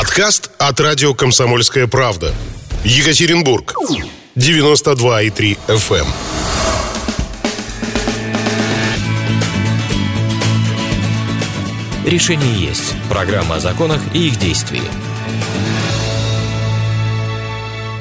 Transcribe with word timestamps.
Подкаст 0.00 0.50
от 0.56 0.80
радио 0.80 1.12
«Комсомольская 1.12 1.86
правда». 1.86 2.32
Екатеринбург. 2.84 3.74
92,3 4.34 5.58
FM. 5.68 6.06
Решение 12.06 12.66
есть. 12.66 12.94
Программа 13.10 13.56
о 13.56 13.60
законах 13.60 14.00
и 14.14 14.28
их 14.28 14.38
действии. 14.38 15.09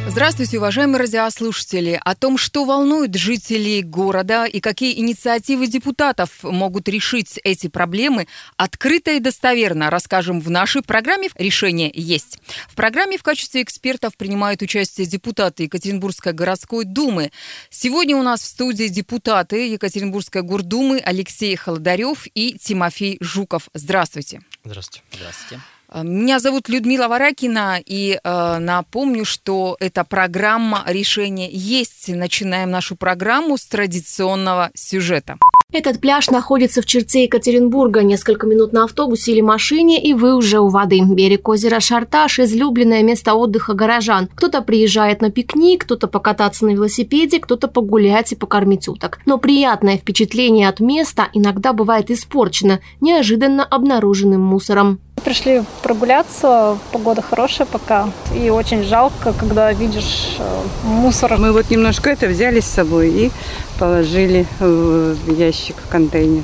Здравствуйте, 0.09 0.57
уважаемые 0.57 1.01
радиослушатели. 1.01 2.01
О 2.03 2.15
том, 2.15 2.39
что 2.39 2.65
волнует 2.65 3.13
жителей 3.13 3.83
города 3.83 4.45
и 4.45 4.59
какие 4.59 4.99
инициативы 4.99 5.67
депутатов 5.67 6.43
могут 6.43 6.89
решить 6.89 7.39
эти 7.43 7.67
проблемы, 7.67 8.27
открыто 8.57 9.11
и 9.11 9.19
достоверно 9.19 9.91
расскажем 9.91 10.41
в 10.41 10.49
нашей 10.49 10.81
программе 10.81 11.29
«Решение 11.35 11.91
есть». 11.93 12.39
В 12.67 12.75
программе 12.75 13.19
в 13.19 13.23
качестве 13.23 13.61
экспертов 13.61 14.17
принимают 14.17 14.63
участие 14.63 15.05
депутаты 15.05 15.63
Екатеринбургской 15.63 16.33
городской 16.33 16.85
думы. 16.85 17.31
Сегодня 17.69 18.17
у 18.17 18.23
нас 18.23 18.41
в 18.41 18.45
студии 18.45 18.87
депутаты 18.87 19.69
Екатеринбургской 19.69 20.41
гордумы 20.41 20.99
Алексей 21.05 21.55
Холодарев 21.55 22.25
и 22.33 22.57
Тимофей 22.57 23.17
Жуков. 23.21 23.69
Здравствуйте. 23.75 24.41
Здравствуйте. 24.65 25.03
Здравствуйте. 25.13 25.61
Меня 25.91 26.39
зовут 26.39 26.69
Людмила 26.69 27.07
Варакина, 27.07 27.79
и 27.83 28.19
э, 28.23 28.57
напомню, 28.59 29.25
что 29.25 29.75
эта 29.79 30.03
программа 30.03 30.83
«Решение 30.85 31.49
есть». 31.51 32.09
Начинаем 32.09 32.69
нашу 32.69 32.95
программу 32.95 33.57
с 33.57 33.65
традиционного 33.65 34.69
сюжета. 34.75 35.37
Этот 35.71 35.99
пляж 36.01 36.31
находится 36.31 36.81
в 36.81 36.87
черте 36.87 37.25
Екатеринбурга. 37.25 38.01
Несколько 38.01 38.47
минут 38.47 38.73
на 38.73 38.85
автобусе 38.85 39.33
или 39.33 39.41
машине, 39.41 40.01
и 40.01 40.13
вы 40.13 40.35
уже 40.35 40.59
у 40.59 40.67
воды. 40.67 40.99
Берег 41.03 41.47
озера 41.47 41.79
Шарташ– 41.79 42.39
излюбленное 42.39 43.03
место 43.03 43.35
отдыха 43.35 43.73
горожан. 43.73 44.29
Кто-то 44.33 44.61
приезжает 44.61 45.21
на 45.21 45.29
пикник, 45.29 45.85
кто-то 45.85 46.07
покататься 46.07 46.65
на 46.65 46.71
велосипеде, 46.71 47.39
кто-то 47.39 47.67
погулять 47.67 48.31
и 48.31 48.35
покормить 48.35 48.87
уток. 48.87 49.19
Но 49.27 49.37
приятное 49.37 49.97
впечатление 49.97 50.69
от 50.69 50.79
места 50.79 51.29
иногда 51.33 51.71
бывает 51.71 52.09
испорчено 52.09 52.79
неожиданно 52.99 53.63
обнаруженным 53.63 54.41
мусором. 54.41 54.99
Пришли 55.23 55.63
прогуляться, 55.83 56.77
погода 56.91 57.21
хорошая 57.21 57.67
пока. 57.67 58.09
И 58.35 58.49
очень 58.49 58.83
жалко, 58.83 59.33
когда 59.33 59.71
видишь 59.73 60.37
э, 60.39 60.61
мусор. 60.83 61.37
Мы 61.37 61.51
вот 61.51 61.69
немножко 61.69 62.09
это 62.09 62.27
взяли 62.27 62.59
с 62.59 62.65
собой 62.65 63.09
и 63.09 63.31
положили 63.77 64.45
в 64.59 65.31
ящик, 65.31 65.75
в 65.77 65.89
контейнер. 65.89 66.43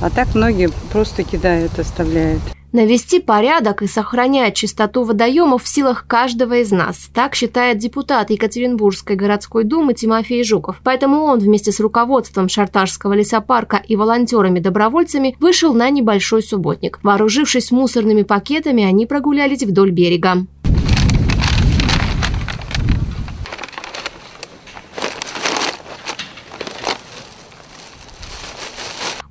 А 0.00 0.10
так 0.10 0.34
многие 0.34 0.70
просто 0.92 1.22
кидают, 1.22 1.78
оставляют. 1.78 2.42
Навести 2.74 3.20
порядок 3.20 3.82
и 3.82 3.86
сохранять 3.86 4.56
чистоту 4.56 5.04
водоемов 5.04 5.62
в 5.62 5.68
силах 5.68 6.08
каждого 6.08 6.54
из 6.54 6.72
нас. 6.72 7.08
Так 7.14 7.36
считает 7.36 7.78
депутат 7.78 8.30
Екатеринбургской 8.30 9.14
городской 9.14 9.62
думы 9.62 9.94
Тимофей 9.94 10.42
Жуков. 10.42 10.80
Поэтому 10.82 11.22
он 11.22 11.38
вместе 11.38 11.70
с 11.70 11.78
руководством 11.78 12.48
Шарташского 12.48 13.12
лесопарка 13.12 13.76
и 13.76 13.94
волонтерами-добровольцами 13.94 15.36
вышел 15.38 15.72
на 15.72 15.88
небольшой 15.88 16.42
субботник. 16.42 16.98
Вооружившись 17.04 17.70
мусорными 17.70 18.24
пакетами, 18.24 18.82
они 18.82 19.06
прогулялись 19.06 19.62
вдоль 19.62 19.92
берега. 19.92 20.44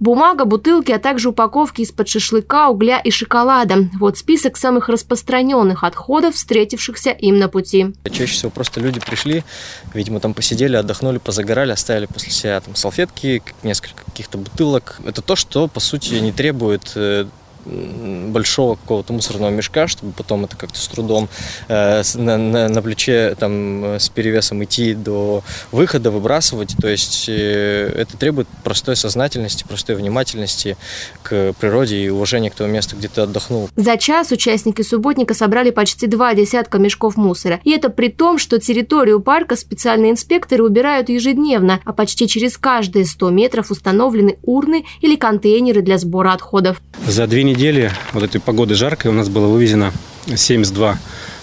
Бумага, 0.04 0.44
бутылки, 0.44 0.92
а 0.92 1.00
также 1.00 1.30
упаковки 1.30 1.80
из-под 1.80 2.10
шашлыка, 2.10 2.68
угля 2.68 3.00
и 3.00 3.10
шоколада. 3.10 3.88
Вот 3.98 4.18
список 4.18 4.58
самых 4.58 4.90
распространенных 4.90 5.86
отходов, 5.86 6.36
встретившихся 6.36 7.12
им 7.12 7.40
на 7.40 7.48
пути. 7.48 7.94
Чаще 8.12 8.34
всего 8.34 8.52
просто 8.52 8.82
люди 8.82 9.00
пришли, 9.00 9.46
видимо, 9.94 10.20
там 10.20 10.34
посидели, 10.34 10.76
отдохнули, 10.76 11.20
позагорали, 11.20 11.72
оставили 11.72 12.08
после 12.08 12.34
себя 12.34 12.60
там 12.60 12.76
салфетки, 12.76 13.42
несколько 13.64 14.04
каких-то 14.04 14.38
бутылок. 14.38 15.00
Это 15.06 15.22
то, 15.22 15.38
что, 15.38 15.70
по 15.70 15.80
сути, 15.80 16.16
не 16.16 16.34
требует 16.34 16.92
э, 16.96 17.26
большого 17.66 18.76
какого-то 18.76 19.14
мусорного 19.14 19.50
мешка, 19.50 19.88
чтобы 19.88 20.14
потом 20.14 20.46
это 20.46 20.56
как-то 20.58 20.80
с 20.80 20.88
трудом 20.88 21.30
э, 21.68 22.02
на, 22.16 22.38
на, 22.38 22.70
на 22.70 22.82
плече 22.82 23.36
там 23.40 23.96
с 23.96 24.10
перевесом 24.10 24.64
идти 24.64 24.94
до 24.94 25.44
выхода, 25.72 26.12
выбрасывать. 26.12 26.76
То 26.80 26.88
есть 26.88 27.26
э, 27.30 27.92
это 27.96 28.18
требует 28.18 28.48
простой 28.64 28.96
сознательности, 28.96 29.64
простой 29.68 29.96
внимательности 29.96 30.78
к 31.22 31.54
природе 31.60 31.98
и 31.98 32.10
уважения 32.10 32.50
к 32.50 32.56
тому 32.56 32.70
месту, 32.70 32.96
где 32.96 33.08
ты 33.08 33.22
отдохнул. 33.22 33.70
За 33.76 33.98
час 33.98 34.32
участники 34.32 34.82
субботника 34.82 35.34
собрали 35.34 35.72
почти 35.72 36.08
два 36.08 36.34
десятка 36.34 36.80
мешков 36.80 37.16
мусора. 37.16 37.60
И 37.64 37.72
это 37.72 37.90
при 37.90 38.10
том, 38.10 38.38
что 38.38 38.60
территорию 38.60 39.20
парка 39.20 39.56
специальные 39.56 40.12
инспекторы 40.12 40.64
убирают 40.64 41.10
ежедневно, 41.10 41.80
а 41.86 41.94
почти 41.94 42.28
через 42.28 42.58
каждые 42.58 43.06
100 43.06 43.30
метров 43.30 43.72
установлены 43.72 44.38
урны 44.44 44.86
или 45.02 45.16
контейнеры 45.16 45.82
для 45.82 45.98
сбора 45.98 46.34
отходов. 46.34 46.82
За 47.08 47.28
две 47.28 47.44
недели 47.44 47.53
недели 47.54 47.92
вот 48.14 48.24
этой 48.24 48.42
погоды 48.42 48.74
жаркой 48.74 49.12
у 49.12 49.14
нас 49.14 49.30
было 49.30 49.46
вывезено 49.46 49.94
72 50.26 50.98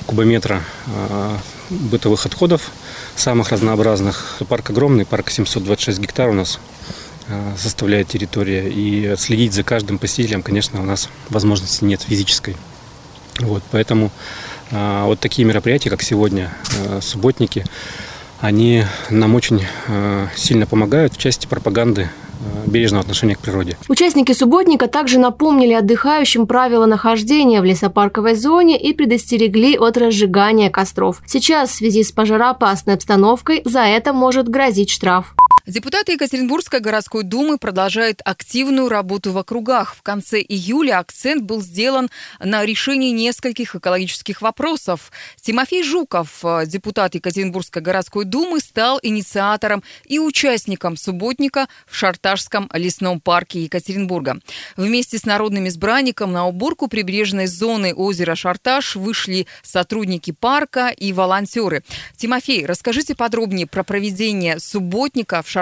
кубометра 0.06 0.64
а, 0.88 1.38
бытовых 1.70 2.26
отходов 2.26 2.72
самых 3.14 3.50
разнообразных. 3.50 4.42
Парк 4.48 4.70
огромный, 4.70 5.06
парк 5.06 5.30
726 5.30 6.00
гектар 6.00 6.28
у 6.28 6.32
нас 6.32 6.58
а, 7.28 7.54
составляет 7.56 8.08
территория. 8.08 8.68
И 8.68 9.14
следить 9.18 9.52
за 9.52 9.62
каждым 9.62 9.98
посетителем, 9.98 10.42
конечно, 10.42 10.80
у 10.80 10.84
нас 10.84 11.08
возможности 11.28 11.84
нет 11.84 12.02
физической. 12.02 12.56
Вот, 13.38 13.62
поэтому 13.70 14.10
а, 14.72 15.04
вот 15.06 15.20
такие 15.20 15.46
мероприятия, 15.46 15.90
как 15.90 16.02
сегодня, 16.02 16.52
субботники, 17.00 17.64
они 18.40 18.84
нам 19.10 19.34
очень 19.34 19.62
сильно 20.36 20.66
помогают 20.66 21.14
в 21.14 21.18
части 21.18 21.46
пропаганды 21.46 22.08
Э, 22.40 22.66
бережного 22.66 23.02
отношения 23.02 23.34
к 23.34 23.40
природе. 23.40 23.76
Участники 23.88 24.32
субботника 24.32 24.86
также 24.86 25.18
напомнили 25.18 25.74
отдыхающим 25.74 26.46
правила 26.46 26.86
нахождения 26.86 27.60
в 27.60 27.64
лесопарковой 27.64 28.34
зоне 28.34 28.80
и 28.80 28.94
предостерегли 28.94 29.76
от 29.76 29.98
разжигания 29.98 30.70
костров. 30.70 31.20
Сейчас 31.26 31.70
в 31.70 31.74
связи 31.74 32.02
с 32.02 32.12
пожароопасной 32.12 32.94
обстановкой 32.94 33.60
за 33.64 33.80
это 33.80 34.12
может 34.14 34.48
грозить 34.48 34.90
штраф. 34.90 35.34
Депутаты 35.70 36.14
Екатеринбургской 36.14 36.80
городской 36.80 37.22
думы 37.22 37.56
продолжают 37.56 38.22
активную 38.24 38.88
работу 38.88 39.30
в 39.30 39.38
округах. 39.38 39.94
В 39.94 40.02
конце 40.02 40.40
июля 40.40 40.98
акцент 40.98 41.44
был 41.44 41.62
сделан 41.62 42.10
на 42.40 42.64
решении 42.64 43.12
нескольких 43.12 43.76
экологических 43.76 44.42
вопросов. 44.42 45.12
Тимофей 45.40 45.84
Жуков, 45.84 46.42
депутат 46.66 47.14
Екатеринбургской 47.14 47.82
городской 47.82 48.24
думы, 48.24 48.58
стал 48.58 48.98
инициатором 49.00 49.84
и 50.06 50.18
участником 50.18 50.96
субботника 50.96 51.68
в 51.86 51.94
Шарташском 51.94 52.68
лесном 52.72 53.20
парке 53.20 53.62
Екатеринбурга. 53.62 54.40
Вместе 54.76 55.18
с 55.18 55.24
народным 55.24 55.68
избранником 55.68 56.32
на 56.32 56.48
уборку 56.48 56.88
прибрежной 56.88 57.46
зоны 57.46 57.94
озера 57.94 58.34
Шарташ 58.34 58.96
вышли 58.96 59.46
сотрудники 59.62 60.32
парка 60.32 60.88
и 60.88 61.12
волонтеры. 61.12 61.84
Тимофей, 62.16 62.66
расскажите 62.66 63.14
подробнее 63.14 63.68
про 63.68 63.84
проведение 63.84 64.58
субботника 64.58 65.44
в 65.44 65.48
Шарташском 65.48 65.59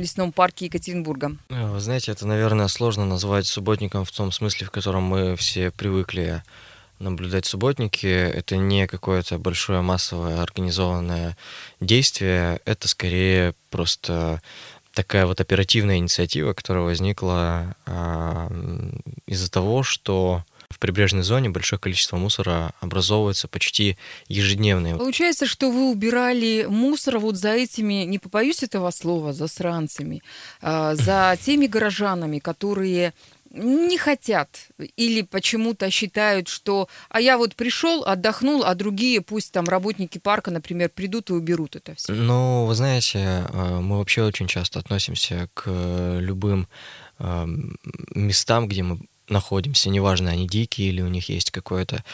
лесном 0.00 0.32
парке 0.32 0.66
Екатеринбурга? 0.66 1.36
Э, 1.48 1.70
вы 1.70 1.80
знаете, 1.80 2.12
это, 2.12 2.26
наверное, 2.26 2.68
сложно 2.68 3.04
назвать 3.04 3.46
субботником 3.46 4.04
в 4.04 4.10
том 4.10 4.32
смысле, 4.32 4.66
в 4.66 4.70
котором 4.70 5.04
мы 5.04 5.36
все 5.36 5.70
привыкли 5.70 6.42
наблюдать 6.98 7.46
субботники. 7.46 8.06
Это 8.06 8.56
не 8.56 8.86
какое-то 8.86 9.38
большое 9.38 9.82
массовое 9.82 10.42
организованное 10.42 11.36
действие, 11.80 12.60
это 12.64 12.88
скорее 12.88 13.54
просто 13.70 14.42
такая 14.92 15.26
вот 15.26 15.40
оперативная 15.40 15.98
инициатива, 15.98 16.52
которая 16.54 16.84
возникла 16.84 17.76
э, 17.86 18.48
из-за 19.26 19.50
того, 19.50 19.84
что 19.84 20.44
в 20.78 20.80
прибрежной 20.80 21.24
зоне 21.24 21.50
большое 21.50 21.80
количество 21.80 22.16
мусора 22.16 22.72
образовывается 22.80 23.48
почти 23.48 23.98
ежедневно. 24.28 24.96
Получается, 24.96 25.44
что 25.44 25.72
вы 25.72 25.90
убирали 25.90 26.66
мусор 26.68 27.18
вот 27.18 27.34
за 27.34 27.50
этими, 27.50 28.04
не 28.04 28.20
побоюсь 28.20 28.62
этого 28.62 28.92
слова, 28.92 29.32
засранцами, 29.32 30.22
а, 30.62 30.94
за 30.94 31.36
теми 31.44 31.66
горожанами, 31.66 32.38
которые 32.38 33.12
не 33.50 33.98
хотят 33.98 34.68
или 34.96 35.22
почему-то 35.22 35.90
считают, 35.90 36.46
что 36.46 36.88
а 37.08 37.20
я 37.20 37.38
вот 37.38 37.56
пришел, 37.56 38.04
отдохнул, 38.04 38.62
а 38.62 38.76
другие, 38.76 39.20
пусть 39.20 39.50
там 39.52 39.64
работники 39.64 40.18
парка, 40.18 40.52
например, 40.52 40.90
придут 40.90 41.30
и 41.30 41.32
уберут 41.32 41.74
это 41.74 41.96
все. 41.96 42.12
Ну, 42.12 42.66
вы 42.66 42.74
знаете, 42.76 43.18
э, 43.18 43.80
мы 43.80 43.98
вообще 43.98 44.22
очень 44.22 44.46
часто 44.46 44.78
относимся 44.78 45.48
к 45.54 45.68
любым 46.20 46.68
эм, 47.18 47.78
местам, 48.14 48.68
где 48.68 48.84
мы 48.84 49.00
находимся, 49.30 49.90
неважно, 49.90 50.30
они 50.30 50.46
дикие 50.46 50.88
или 50.88 51.02
у 51.02 51.08
них 51.08 51.28
есть 51.28 51.50
какое-то 51.50 52.04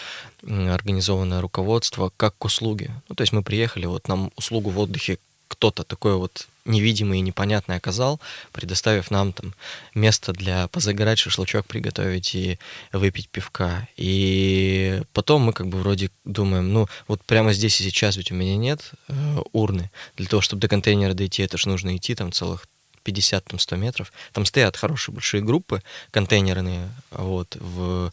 организованное 0.43 1.41
руководство, 1.41 2.13
как 2.17 2.37
к 2.39 2.45
услуге. 2.45 2.91
Ну, 3.09 3.15
то 3.15 3.23
есть 3.23 3.33
мы 3.33 3.43
приехали, 3.43 3.87
вот 3.87 4.09
нам 4.09 4.31
услугу 4.37 4.71
в 4.71 4.79
отдыхе 4.79 5.19
кто-то 5.49 5.85
такой 5.85 6.17
вот 6.17 6.49
невидимый 6.65 7.19
и 7.19 7.23
непонятный 7.23 7.77
оказал, 7.77 8.21
предоставив 8.53 9.11
нам 9.11 9.33
там 9.33 9.55
место 9.95 10.33
для 10.33 10.67
позагорать, 10.69 11.19
шашлычок 11.19 11.67
приготовить 11.67 12.35
и 12.35 12.59
выпить 12.93 13.29
пивка. 13.29 13.87
И 13.97 15.03
Потом 15.13 15.43
мы 15.43 15.53
как 15.53 15.69
бы 15.69 15.79
вроде 15.79 16.11
думаем, 16.25 16.73
ну 16.73 16.87
вот 17.07 17.23
прямо 17.23 17.53
здесь 17.53 17.81
и 17.81 17.85
сейчас 17.85 18.17
ведь 18.17 18.33
у 18.33 18.35
меня 18.35 18.57
нет 18.57 18.93
э, 19.09 19.39
урны. 19.53 19.91
Для 20.17 20.27
того, 20.27 20.41
чтобы 20.41 20.61
до 20.61 20.69
контейнера 20.69 21.15
дойти, 21.15 21.43
это 21.43 21.59
же 21.59 21.69
нужно 21.69 21.97
идти 21.97 22.15
там 22.15 22.33
целых 22.33 22.67
50-100 23.05 23.77
метров. 23.77 24.13
Там 24.33 24.45
стоят 24.47 24.77
хорошие 24.77 25.15
большие 25.15 25.43
группы 25.43 25.83
контейнерные, 26.11 26.89
вот, 27.11 27.57
в... 27.61 28.13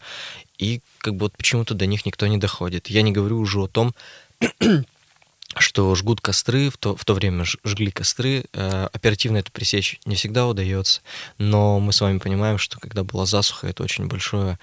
и 0.58 0.82
как 1.00 1.16
бы 1.16 1.26
вот 1.26 1.38
почему-то 1.38 1.74
до 1.74 1.86
них 1.86 2.06
никто 2.06 2.28
не 2.28 2.38
доходит. 2.38 2.90
Я 2.90 3.02
не 3.02 3.12
говорю 3.12 3.40
уже 3.40 3.60
о 3.60 3.68
том, 3.68 3.94
что 5.58 5.94
жгут 5.96 6.22
костры, 6.22 6.70
в 6.70 6.78
то, 6.78 6.96
в 6.96 7.06
то 7.06 7.14
время 7.14 7.46
жгли 7.64 7.92
костры, 7.92 8.46
э, 8.54 8.88
оперативно 8.94 9.38
это 9.38 9.52
пресечь 9.52 10.00
не 10.06 10.16
всегда 10.16 10.48
удается, 10.48 11.02
но 11.38 11.80
мы 11.80 11.94
с 11.94 12.02
вами 12.02 12.20
понимаем, 12.20 12.58
что 12.58 12.80
когда 12.80 13.04
была 13.04 13.26
засуха, 13.26 13.68
это 13.68 13.84
очень 13.84 14.08
большое 14.08 14.58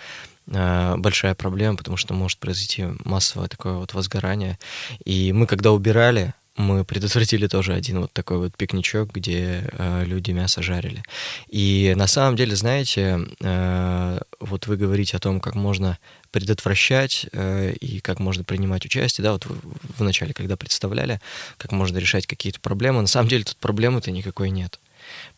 э, 0.47 0.95
большая 0.97 1.35
проблема, 1.35 1.77
потому 1.77 1.97
что 1.97 2.15
может 2.15 2.39
произойти 2.39 2.87
массовое 3.05 3.49
такое 3.49 3.75
вот 3.75 3.95
возгорание. 3.95 4.59
И 5.05 5.33
мы, 5.33 5.47
когда 5.47 5.73
убирали, 5.73 6.35
мы 6.59 6.85
предотвратили 6.85 7.47
тоже 7.47 7.73
один 7.73 8.01
вот 8.01 8.13
такой 8.13 8.39
вот 8.39 8.57
пикничок, 8.57 9.13
где 9.13 9.65
э, 9.73 10.05
люди 10.05 10.33
мясо 10.33 10.61
жарили. 10.61 11.03
И 11.49 11.95
на 11.97 12.07
самом 12.07 12.37
деле, 12.37 12.57
знаете, 12.57 13.21
э, 13.41 14.21
вот 14.41 14.67
вы 14.67 14.77
говорите 14.77 15.17
о 15.17 15.21
том, 15.21 15.41
как 15.41 15.55
можно 15.55 15.99
предотвращать 16.33 17.27
э, 17.33 17.73
и 17.81 18.01
как 18.01 18.19
можно 18.19 18.45
принимать 18.45 18.85
участие, 18.85 19.23
да, 19.23 19.33
вот 19.33 19.47
в, 19.47 19.57
в 19.99 20.03
начале, 20.03 20.35
когда 20.35 20.57
представляли, 20.57 21.21
как 21.57 21.73
можно 21.73 21.97
решать 21.99 22.27
какие-то 22.27 22.61
проблемы. 22.61 23.01
На 23.01 23.07
самом 23.07 23.29
деле 23.29 23.45
тут 23.45 23.57
проблемы-то 23.57 24.11
никакой 24.11 24.51
нет. 24.51 24.81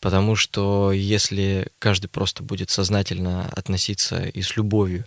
Потому 0.00 0.36
что 0.36 0.92
если 0.92 1.68
каждый 1.78 2.08
просто 2.08 2.42
будет 2.42 2.70
сознательно 2.70 3.48
относиться 3.54 4.24
и 4.24 4.42
с 4.42 4.56
любовью 4.56 5.04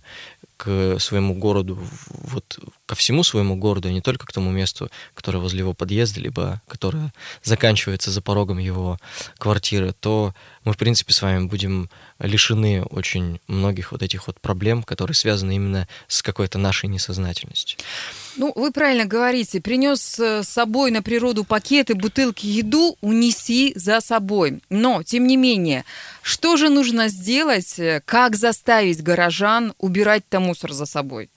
к 0.57 0.98
своему 1.00 1.36
городу, 1.36 1.77
вот 2.10 2.60
ко 2.86 2.95
всему 2.95 3.24
своему 3.24 3.56
городу, 3.56 3.89
а 3.89 3.92
не 3.92 4.01
только 4.01 4.25
к 4.25 4.31
тому 4.31 4.51
месту, 4.51 4.89
которое 5.13 5.39
возле 5.39 5.60
его 5.60 5.74
подъезда, 5.74 6.19
либо 6.21 6.62
которое 6.68 7.12
заканчивается 7.44 8.12
за 8.12 8.21
порогом 8.21 8.60
его 8.60 9.00
квартиры, 9.38 9.94
то 10.00 10.33
мы, 10.63 10.74
в 10.74 10.77
принципе, 10.77 11.13
с 11.13 11.21
вами 11.21 11.45
будем 11.45 11.89
лишены 12.19 12.83
очень 12.83 13.39
многих 13.48 13.92
вот 13.92 14.04
этих 14.04 14.27
вот 14.27 14.39
проблем, 14.39 14.83
которые 14.83 15.15
связаны 15.15 15.56
именно 15.56 15.88
с 16.07 16.21
какой-то 16.21 16.57
нашей 16.57 16.88
несознательностью. 16.88 17.80
Ну, 18.35 18.51
вы 18.56 18.71
правильно 18.71 19.06
говорите. 19.06 19.62
Принес 19.62 20.19
э, 20.19 20.44
с 20.44 20.50
собой 20.50 20.91
на 20.91 21.03
природу 21.03 21.44
пакеты, 21.44 21.94
бутылки, 21.94 22.47
еду, 22.47 22.97
унеси 23.01 23.74
за 23.75 24.01
собой. 24.01 24.62
Но, 24.69 25.03
тем 25.03 25.27
не 25.27 25.38
менее, 25.38 25.85
что 26.21 26.57
же 26.57 26.69
нужно 26.69 27.09
сделать, 27.09 27.77
э, 27.77 28.01
как 28.06 28.35
заставить 28.35 29.03
горожан 29.03 29.74
убирать-то 29.77 30.39
мусор 30.39 30.74
за 30.74 30.85
собой? 30.85 31.30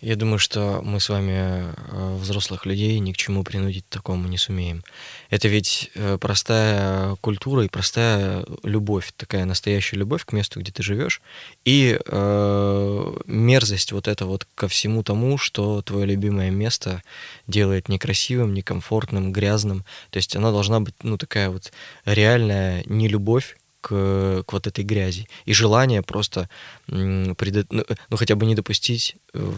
Я 0.00 0.16
думаю, 0.16 0.38
что 0.38 0.80
мы 0.82 0.98
с 0.98 1.10
вами 1.10 1.74
э, 1.76 2.16
взрослых 2.16 2.64
людей 2.64 2.98
ни 3.00 3.12
к 3.12 3.18
чему 3.18 3.44
принудить 3.44 3.86
такому 3.90 4.28
не 4.28 4.38
сумеем. 4.38 4.82
Это 5.28 5.48
ведь 5.48 5.90
э, 5.94 6.16
простая 6.18 7.16
культура 7.16 7.64
и 7.64 7.68
простая 7.68 8.46
любовь, 8.62 9.12
такая 9.18 9.44
настоящая 9.44 9.98
любовь 9.98 10.24
к 10.24 10.32
месту, 10.32 10.58
где 10.60 10.72
ты 10.72 10.82
живешь, 10.82 11.20
и 11.66 12.00
э, 12.02 13.16
мерзость 13.26 13.92
вот 13.92 14.08
это 14.08 14.24
вот 14.24 14.46
ко 14.54 14.68
всему 14.68 15.02
тому, 15.02 15.36
что 15.36 15.82
твое 15.82 16.06
любимое 16.06 16.50
место 16.50 17.02
делает 17.46 17.90
некрасивым, 17.90 18.54
некомфортным, 18.54 19.32
грязным. 19.32 19.84
То 20.08 20.16
есть 20.16 20.34
она 20.34 20.50
должна 20.50 20.80
быть, 20.80 20.94
ну, 21.02 21.18
такая 21.18 21.50
вот 21.50 21.72
реальная 22.06 22.84
нелюбовь 22.86 23.58
к, 23.80 24.44
к 24.46 24.52
вот 24.52 24.66
этой 24.66 24.84
грязи. 24.84 25.28
И 25.44 25.52
желание 25.52 26.02
просто 26.02 26.48
предо, 26.86 27.66
ну, 27.70 27.84
ну, 28.08 28.16
хотя 28.16 28.34
бы 28.34 28.46
не 28.46 28.54
допустить 28.54 29.16
э, 29.32 29.52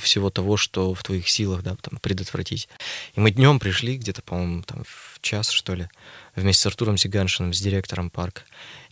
всего 0.00 0.30
того, 0.30 0.56
что 0.56 0.94
в 0.94 1.02
твоих 1.02 1.28
силах, 1.28 1.62
да, 1.62 1.76
там, 1.76 1.98
предотвратить. 2.00 2.68
И 3.14 3.20
мы 3.20 3.30
днем 3.30 3.58
пришли, 3.58 3.96
где-то, 3.96 4.22
по-моему, 4.22 4.62
там, 4.62 4.84
в 4.84 5.20
час, 5.20 5.50
что 5.50 5.74
ли, 5.74 5.88
вместе 6.34 6.62
с 6.62 6.66
Артуром 6.66 6.96
Зиганшиным, 6.96 7.52
с 7.52 7.60
директором 7.60 8.10
парка. 8.10 8.42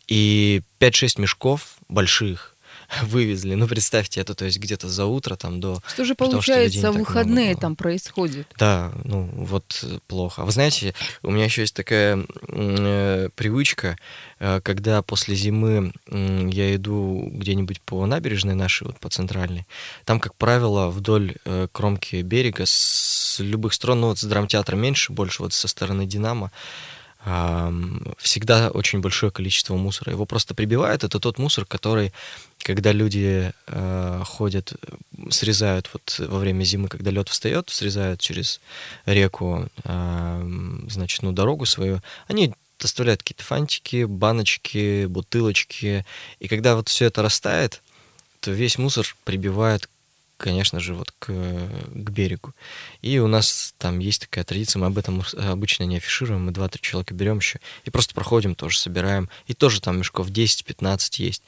И 0.07 0.63
5-6 0.81 1.21
мешков 1.21 1.77
больших 1.89 2.54
вывезли. 3.03 3.55
Ну, 3.55 3.67
представьте, 3.67 4.21
это 4.21 4.35
то 4.35 4.45
есть 4.45 4.59
где-то 4.59 4.89
за 4.89 5.07
утро 5.07 5.37
там 5.37 5.61
до... 5.61 5.81
Что 5.87 6.05
же 6.05 6.15
получается, 6.15 6.79
что 6.79 6.93
выходные 6.93 7.57
там 7.57 7.77
происходит? 7.77 8.47
Да, 8.59 8.93
ну, 9.05 9.29
вот 9.35 9.85
плохо. 10.07 10.45
Вы 10.45 10.53
знаете, 10.53 10.95
у 11.23 11.31
меня 11.31 11.45
еще 11.45 11.63
есть 11.63 11.75
такая 11.75 12.25
э, 12.49 13.29
привычка, 13.35 13.97
э, 14.39 14.61
когда 14.63 15.03
после 15.03 15.35
зимы 15.35 15.93
э, 16.09 16.49
я 16.51 16.75
иду 16.75 17.31
где-нибудь 17.33 17.81
по 17.83 18.05
набережной 18.07 18.55
нашей, 18.55 18.87
вот 18.87 18.99
по 18.99 19.09
центральной, 19.09 19.67
там, 20.05 20.21
как 20.21 20.35
правило, 20.35 20.89
вдоль 20.89 21.37
э, 21.45 21.69
кромки 21.73 22.17
берега 22.23 22.65
с 22.67 23.37
любых 23.41 23.75
сторон, 23.75 24.01
ну, 24.01 24.07
вот 24.09 24.19
с 24.19 24.25
драмтеатра 24.25 24.77
меньше, 24.77 25.13
больше 25.13 25.43
вот 25.43 25.53
со 25.53 25.69
стороны 25.69 26.07
Динамо, 26.07 26.51
всегда 28.19 28.71
очень 28.71 29.01
большое 29.01 29.33
количество 29.33 29.77
мусора. 29.77 30.13
Его 30.13 30.27
просто 30.27 30.55
прибивают. 30.55 31.05
Это 31.05 31.19
тот 31.19 31.39
мусор, 31.39 31.65
который, 31.65 32.13
когда 32.59 32.93
люди 32.93 33.53
э, 33.67 34.23
ходят, 34.27 34.75
срезают 35.31 35.89
вот 35.95 36.17
во 36.19 36.39
время 36.39 36.65
зимы, 36.65 36.89
когда 36.89 37.11
лед 37.11 37.31
встает, 37.31 37.71
срезают 37.71 38.21
через 38.21 38.61
реку, 39.07 39.69
э, 39.85 40.83
значит, 40.89 41.23
ну, 41.23 41.33
дорогу 41.33 41.65
свою, 41.65 42.03
они 42.29 42.53
доставляют 42.79 43.23
какие-то 43.23 43.45
фантики, 43.45 44.05
баночки, 44.05 45.07
бутылочки. 45.07 46.05
И 46.41 46.49
когда 46.49 46.77
вот 46.77 46.91
все 46.91 47.07
это 47.07 47.23
растает, 47.23 47.83
то 48.41 48.51
весь 48.51 48.77
мусор 48.77 49.07
прибивает 49.25 49.89
конечно 50.37 50.81
же, 50.81 50.95
вот 50.95 51.13
к, 51.19 51.27
к 51.27 52.11
берегу. 52.11 52.55
И 53.03 53.19
у 53.19 53.27
нас 53.27 53.75
там 53.79 53.99
есть 53.99 54.23
такая 54.23 54.45
традиция, 54.45 54.81
мы 54.81 54.87
об 54.87 54.99
этом 54.99 55.23
обычно 55.37 55.85
не 55.85 55.97
афишируем, 55.97 56.47
мы 56.47 56.53
2-3 56.53 56.79
человека 56.81 57.15
берем 57.15 57.39
еще 57.39 57.61
и 57.85 57.91
просто 57.91 58.15
проходим, 58.15 58.55
тоже 58.55 58.79
собираем. 58.79 59.29
И 59.47 59.55
тоже 59.55 59.81
там 59.81 59.99
мешков 59.99 60.31
10-15 60.31 60.99
есть. 61.19 61.43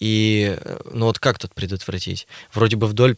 И, 0.00 0.56
э, 0.58 0.80
ну 0.92 1.06
вот 1.06 1.18
как 1.18 1.38
тут 1.38 1.54
предотвратить? 1.54 2.26
Вроде 2.52 2.76
бы 2.76 2.86
вдоль 2.86 3.16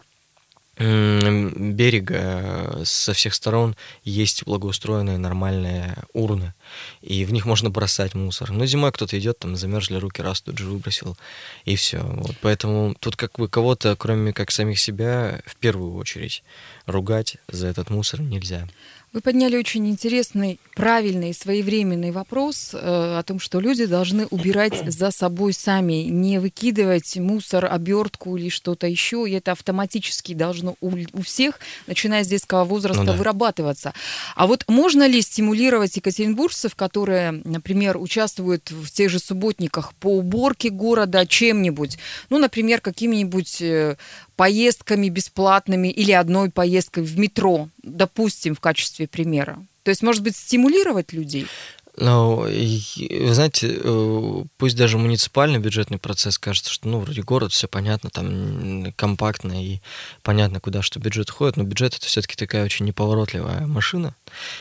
берега 0.76 2.14
э, 2.16 2.82
со 2.84 3.12
всех 3.12 3.34
сторон 3.34 3.76
есть 4.02 4.44
благоустроенные 4.44 5.18
нормальные 5.18 5.96
урны, 6.12 6.54
и 7.00 7.24
в 7.24 7.32
них 7.32 7.46
можно 7.46 7.70
бросать 7.70 8.14
мусор. 8.14 8.50
Но 8.50 8.66
зимой 8.66 8.92
кто-то 8.92 9.18
идет, 9.18 9.38
там 9.38 9.56
замерзли 9.56 9.96
руки, 9.96 10.20
раз 10.20 10.40
тут 10.40 10.58
же 10.58 10.66
выбросил, 10.66 11.16
и 11.64 11.76
все. 11.76 12.00
Вот 12.00 12.36
поэтому 12.40 12.94
тут 12.98 13.16
как 13.16 13.32
бы 13.38 13.48
кого-то, 13.48 13.94
кроме 13.96 14.32
как 14.32 14.50
самих 14.50 14.78
себя, 14.78 15.40
в 15.46 15.56
первую 15.56 15.94
очередь 15.94 16.42
ругать 16.86 17.36
за 17.48 17.68
этот 17.68 17.90
мусор 17.90 18.20
нельзя. 18.20 18.68
Вы 19.14 19.20
подняли 19.20 19.56
очень 19.56 19.88
интересный, 19.88 20.58
правильный 20.74 21.30
и 21.30 21.34
своевременный 21.34 22.10
вопрос 22.10 22.70
э, 22.72 22.76
о 22.76 23.22
том, 23.22 23.38
что 23.38 23.60
люди 23.60 23.86
должны 23.86 24.26
убирать 24.26 24.74
за 24.88 25.12
собой 25.12 25.52
сами, 25.52 26.02
не 26.08 26.40
выкидывать 26.40 27.16
мусор, 27.18 27.66
обертку 27.66 28.36
или 28.36 28.48
что-то 28.48 28.88
еще. 28.88 29.24
И 29.28 29.32
это 29.34 29.52
автоматически 29.52 30.34
должно 30.34 30.74
у, 30.80 30.90
у 31.12 31.22
всех, 31.22 31.60
начиная 31.86 32.24
с 32.24 32.26
детского 32.26 32.64
возраста, 32.64 33.04
ну, 33.04 33.12
да. 33.12 33.16
вырабатываться. 33.16 33.94
А 34.34 34.48
вот 34.48 34.64
можно 34.66 35.06
ли 35.06 35.22
стимулировать 35.22 35.96
екатеринбуржцев, 35.96 36.74
которые, 36.74 37.40
например, 37.44 37.98
участвуют 37.98 38.72
в 38.72 38.90
тех 38.90 39.10
же 39.10 39.20
субботниках 39.20 39.94
по 39.94 40.08
уборке 40.08 40.70
города 40.70 41.24
чем-нибудь? 41.24 41.98
Ну, 42.30 42.38
например, 42.38 42.80
какими-нибудь 42.80 43.62
э, 43.62 43.96
поездками 44.36 45.08
бесплатными 45.08 45.88
или 45.88 46.12
одной 46.12 46.50
поездкой 46.50 47.04
в 47.04 47.18
метро, 47.18 47.68
допустим, 47.82 48.54
в 48.54 48.60
качестве 48.60 49.06
примера? 49.06 49.64
То 49.82 49.90
есть, 49.90 50.02
может 50.02 50.22
быть, 50.22 50.36
стимулировать 50.36 51.12
людей? 51.12 51.46
Ну, 51.96 52.40
вы 52.40 53.34
знаете, 53.34 53.78
э, 53.80 54.44
пусть 54.56 54.76
даже 54.76 54.98
муниципальный 54.98 55.60
бюджетный 55.60 55.98
процесс 55.98 56.38
кажется, 56.38 56.72
что, 56.72 56.88
ну, 56.88 56.98
вроде 56.98 57.22
город, 57.22 57.52
все 57.52 57.68
понятно, 57.68 58.10
там 58.10 58.92
компактно 58.96 59.64
и 59.64 59.78
понятно, 60.22 60.58
куда 60.58 60.82
что 60.82 60.98
бюджет 60.98 61.30
ходит, 61.30 61.56
но 61.56 61.62
бюджет 61.62 61.94
это 61.94 62.06
все-таки 62.06 62.34
такая 62.34 62.64
очень 62.64 62.84
неповоротливая 62.84 63.68
машина. 63.68 64.16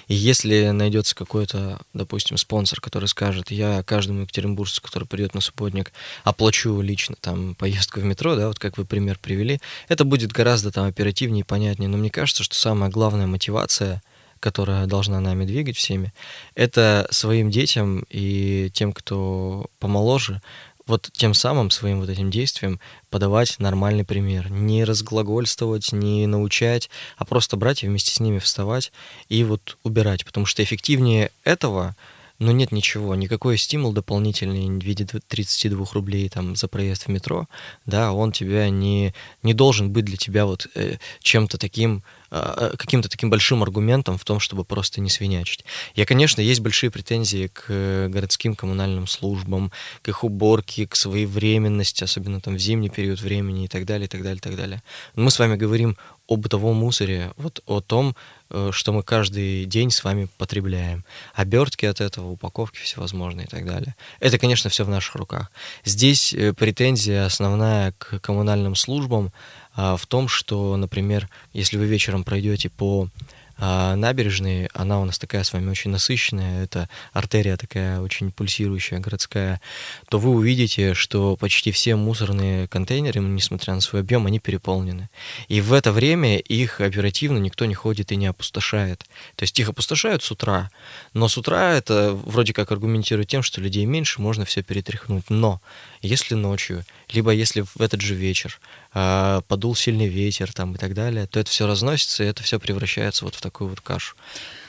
И 0.08 0.14
если 0.14 0.70
найдется 0.70 1.16
какой-то, 1.16 1.80
допустим, 1.94 2.38
спонсор, 2.38 2.80
который 2.80 3.10
скажет, 3.10 3.50
я 3.50 3.82
каждому 3.82 4.22
екатеринбуржцу, 4.22 4.84
который 4.84 5.08
придет 5.08 5.34
на 5.34 5.42
субботник, 5.42 5.92
оплачу 6.24 6.82
лично 6.82 7.16
там 7.20 7.56
поездку 7.56 8.00
в 8.00 8.04
метро, 8.04 8.36
да, 8.36 8.48
вот 8.48 8.60
как 8.60 8.78
вы 8.78 8.86
пример 8.86 9.18
привели, 9.18 9.60
это 9.88 10.06
будет 10.06 10.32
гораздо 10.32 10.72
там 10.72 10.86
оперативнее 10.86 11.42
и 11.42 11.48
понятнее. 11.48 11.90
Но 11.90 11.98
мне 11.98 12.12
кажется, 12.12 12.44
что 12.44 12.54
самая 12.54 12.92
главная 12.92 13.26
мотивация– 13.26 14.04
которая 14.44 14.88
должна 14.88 15.22
нами 15.22 15.46
двигать 15.46 15.78
всеми, 15.78 16.12
это 16.54 17.08
своим 17.12 17.50
детям 17.50 18.06
и 18.10 18.70
тем, 18.74 18.92
кто 18.92 19.68
помоложе, 19.80 20.42
вот 20.86 21.10
тем 21.14 21.34
самым 21.34 21.72
своим 21.72 22.02
вот 22.02 22.10
этим 22.10 22.30
действием 22.30 22.82
подавать 23.10 23.58
нормальный 23.60 24.04
пример. 24.04 24.52
Не 24.52 24.84
разглагольствовать, 24.84 25.94
не 25.94 26.28
научать, 26.28 26.90
а 27.16 27.24
просто 27.24 27.56
брать 27.56 27.84
и 27.84 27.88
вместе 27.88 28.12
с 28.12 28.20
ними 28.20 28.40
вставать 28.40 28.92
и 29.30 29.46
вот 29.46 29.78
убирать. 29.84 30.26
Потому 30.26 30.46
что 30.46 30.62
эффективнее 30.62 31.32
этого 31.46 31.96
но 32.40 32.52
нет 32.52 32.72
ничего, 32.72 33.16
никакой 33.16 33.58
стимул 33.58 33.94
дополнительный 33.94 34.68
в 34.68 34.84
виде 34.84 35.06
32 35.06 35.86
рублей 35.94 36.30
там 36.30 36.56
за 36.56 36.68
проезд 36.68 37.04
в 37.04 37.08
метро, 37.10 37.48
да, 37.86 38.12
он 38.12 38.32
тебя 38.32 38.70
не, 38.70 39.14
не 39.44 39.54
должен 39.54 39.92
быть 39.92 40.06
для 40.06 40.18
тебя 40.18 40.46
вот 40.46 40.68
э, 40.76 40.98
чем-то 41.22 41.58
таким, 41.58 42.04
э, 42.32 42.74
каким-то 42.78 43.10
таким 43.10 43.30
большим 43.30 43.64
аргументом 43.64 44.18
в 44.18 44.26
том, 44.26 44.40
чтобы 44.40 44.66
просто 44.66 45.00
не 45.00 45.10
свинячить. 45.10 45.64
Я, 45.96 46.06
конечно, 46.06 46.42
есть 46.42 46.62
большие 46.62 46.90
претензии 46.90 47.48
к 47.48 47.66
э, 47.70 48.08
городским 48.10 48.56
коммунальным 48.56 49.08
службам, 49.08 49.72
к 50.02 50.10
их 50.10 50.24
уборке, 50.24 50.88
к 50.88 50.96
своевременности, 50.96 52.04
особенно 52.04 52.42
там 52.42 52.56
в 52.56 52.60
зимний 52.60 52.90
период 52.90 53.22
времени 53.22 53.66
и 53.66 53.68
так 53.68 53.86
далее, 53.86 54.06
и 54.06 54.10
так 54.10 54.24
далее, 54.24 54.38
и 54.38 54.42
так 54.42 54.56
далее. 54.56 54.84
Мы 55.16 55.32
с 55.32 55.40
вами 55.40 55.56
говорим 55.56 55.98
о 56.28 56.38
бытовом 56.38 56.78
мусоре, 56.78 57.32
вот 57.38 57.62
о 57.66 57.82
том, 57.82 58.16
э, 58.50 58.70
что 58.72 58.94
мы 58.94 59.04
каждый 59.04 59.66
день 59.66 59.92
с 59.92 60.04
вами 60.04 60.30
потребляем. 60.38 61.04
Обертки 61.34 61.86
от 61.86 62.02
этого, 62.02 62.30
упаковки 62.30 62.80
всевозможные 62.80 63.46
и 63.46 63.50
так 63.50 63.66
далее. 63.66 63.96
Это, 64.20 64.38
конечно, 64.38 64.70
все 64.70 64.86
в 64.86 64.90
наших 64.90 65.16
руках. 65.16 65.52
Здесь 65.84 66.34
э, 66.34 66.54
претензия 66.54 67.26
основная 67.26 67.94
к 67.98 68.20
коммунальным 68.20 68.76
службам 68.76 69.32
а, 69.76 69.98
в 69.98 70.06
том, 70.06 70.28
что, 70.28 70.78
например, 70.78 71.30
если 71.52 71.78
вы 71.78 71.86
вечером 71.86 72.24
пройдете 72.24 72.70
по 72.70 73.10
а 73.58 73.96
набережные, 73.96 74.70
она 74.74 75.00
у 75.00 75.06
нас 75.06 75.20
такая 75.20 75.44
с 75.44 75.54
вами 75.54 75.70
очень 75.70 75.92
насыщенная, 75.92 76.64
это 76.64 76.90
артерия 77.12 77.58
такая 77.58 78.00
очень 78.02 78.32
пульсирующая, 78.32 79.00
городская, 79.00 79.62
то 80.10 80.20
вы 80.20 80.32
увидите, 80.32 80.94
что 80.94 81.36
почти 81.38 81.72
все 81.72 81.96
мусорные 81.96 82.68
контейнеры, 82.68 83.20
несмотря 83.20 83.76
на 83.76 83.82
свой 83.82 84.02
объем, 84.02 84.26
они 84.26 84.40
переполнены. 84.40 85.10
И 85.48 85.62
в 85.62 85.74
это 85.74 85.92
время 85.92 86.38
их 86.38 86.82
оперативно 86.82 87.38
никто 87.38 87.66
не 87.66 87.76
ходит 87.76 88.12
и 88.12 88.16
не 88.16 88.28
опустошает. 88.28 89.06
То 89.36 89.44
есть 89.44 89.60
их 89.60 89.70
опустошают 89.70 90.24
с 90.24 90.32
утра, 90.32 90.70
но 91.14 91.28
с 91.28 91.38
утра 91.38 91.74
это 91.74 92.14
вроде 92.14 92.54
как 92.54 92.72
аргументирует 92.72 93.30
тем, 93.30 93.44
что 93.44 93.62
людей 93.62 93.86
меньше, 93.86 94.22
можно 94.22 94.46
все 94.46 94.64
перетряхнуть. 94.64 95.30
Но 95.30 95.62
если 96.02 96.36
ночью, 96.36 96.84
либо 97.10 97.32
если 97.32 97.62
в 97.62 97.82
этот 97.82 98.02
же 98.02 98.16
вечер 98.16 98.60
э, 98.94 99.42
подул 99.48 99.76
сильный 99.76 100.08
ветер 100.08 100.52
там 100.52 100.76
и 100.76 100.78
так 100.78 100.94
далее, 100.94 101.28
то 101.28 101.40
это 101.40 101.50
все 101.50 101.68
разносится, 101.68 102.24
и 102.24 102.28
это 102.28 102.44
все 102.44 102.60
превращается 102.60 103.26
вот 103.26 103.36
в 103.36 103.42
такую 103.44 103.70
вот 103.70 103.82
кашу. 103.82 104.16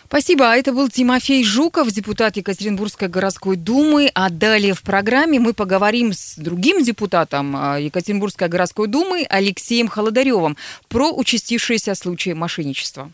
Спасибо. 0.06 0.50
А 0.50 0.56
это 0.56 0.72
был 0.72 0.88
Тимофей 0.88 1.42
Жуков, 1.44 1.90
депутат 1.90 2.36
Екатеринбургской 2.36 3.08
городской 3.08 3.56
думы. 3.56 4.10
А 4.14 4.30
далее 4.30 4.74
в 4.74 4.82
программе 4.82 5.40
мы 5.40 5.54
поговорим 5.54 6.12
с 6.12 6.36
другим 6.36 6.84
депутатом 6.84 7.56
а, 7.56 7.78
Екатеринбургской 7.78 8.48
городской 8.48 8.86
думы 8.86 9.26
Алексеем 9.28 9.88
Холодаревым 9.88 10.56
про 10.88 11.10
участившиеся 11.12 11.94
случаи 11.94 12.30
мошенничества. 12.30 13.10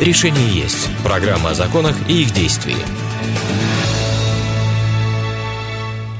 Решение 0.00 0.48
есть. 0.48 0.88
Программа 1.04 1.50
о 1.50 1.54
законах 1.54 1.96
и 2.08 2.22
их 2.22 2.32
действии. 2.32 2.76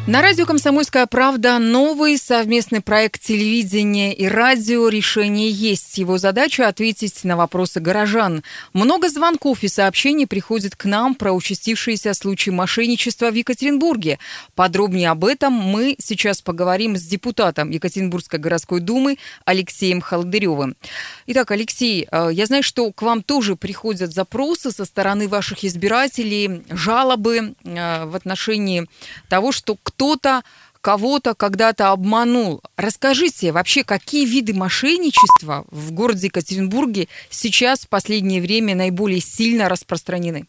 На 0.09 0.21
радио 0.21 0.47
«Комсомольская 0.47 1.06
правда» 1.06 1.61
новый 1.61 2.18
совместный 2.18 2.80
проект 2.80 3.23
телевидения 3.23 4.12
и 4.12 4.26
радио 4.26 4.88
«Решение 4.88 5.49
есть». 5.49 5.97
Его 5.97 6.18
задача– 6.18 6.66
ответить 6.68 7.23
на 7.23 7.37
вопросы 7.37 7.78
горожан. 7.78 8.42
Много 8.73 9.09
звонков 9.09 9.62
и 9.62 9.68
сообщений 9.68 10.26
приходит 10.26 10.75
к 10.75 10.87
нам 10.87 11.14
про 11.14 11.32
участившиеся 11.32 12.14
случаи 12.14 12.50
мошенничества 12.50 13.30
в 13.30 13.35
Екатеринбурге. 13.35 14.18
Подробнее 14.56 15.09
об 15.09 15.25
этом 15.25 15.52
мы 15.52 15.94
сейчас 16.00 16.42
поговорим 16.42 16.97
с 16.97 17.02
депутатом 17.02 17.71
Екатеринбургской 17.71 18.40
городской 18.40 18.80
думы 18.80 19.18
Алексеем 19.44 20.00
Холодыревым. 20.00 20.75
Итак, 21.28 21.52
Алексей, 21.52 22.09
э, 22.11 22.30
я 22.32 22.47
знаю, 22.47 22.64
что 22.64 22.90
к 22.90 23.02
вам 23.02 23.23
тоже 23.23 23.54
приходят 23.54 24.12
запросы 24.12 24.73
со 24.73 24.85
стороны 24.85 25.28
ваших 25.28 25.62
избирателей, 25.62 26.64
жалобы 26.71 27.54
э, 27.62 28.04
в 28.04 28.16
отношении 28.16 28.88
того, 29.28 29.52
что 29.52 29.76
кто-то 29.92 30.42
кого-то 30.80 31.34
когда-то 31.34 31.92
обманул. 31.92 32.61
Расскажите 32.76 33.52
вообще, 33.52 33.84
какие 33.84 34.26
виды 34.26 34.52
мошенничества 34.52 35.64
в 35.70 35.92
городе 35.92 36.26
Екатеринбурге 36.26 37.08
сейчас 37.30 37.80
в 37.80 37.88
последнее 37.88 38.42
время 38.42 38.75
наиболее 38.75 39.20
сильно 39.20 39.68
распространены? 39.68 40.46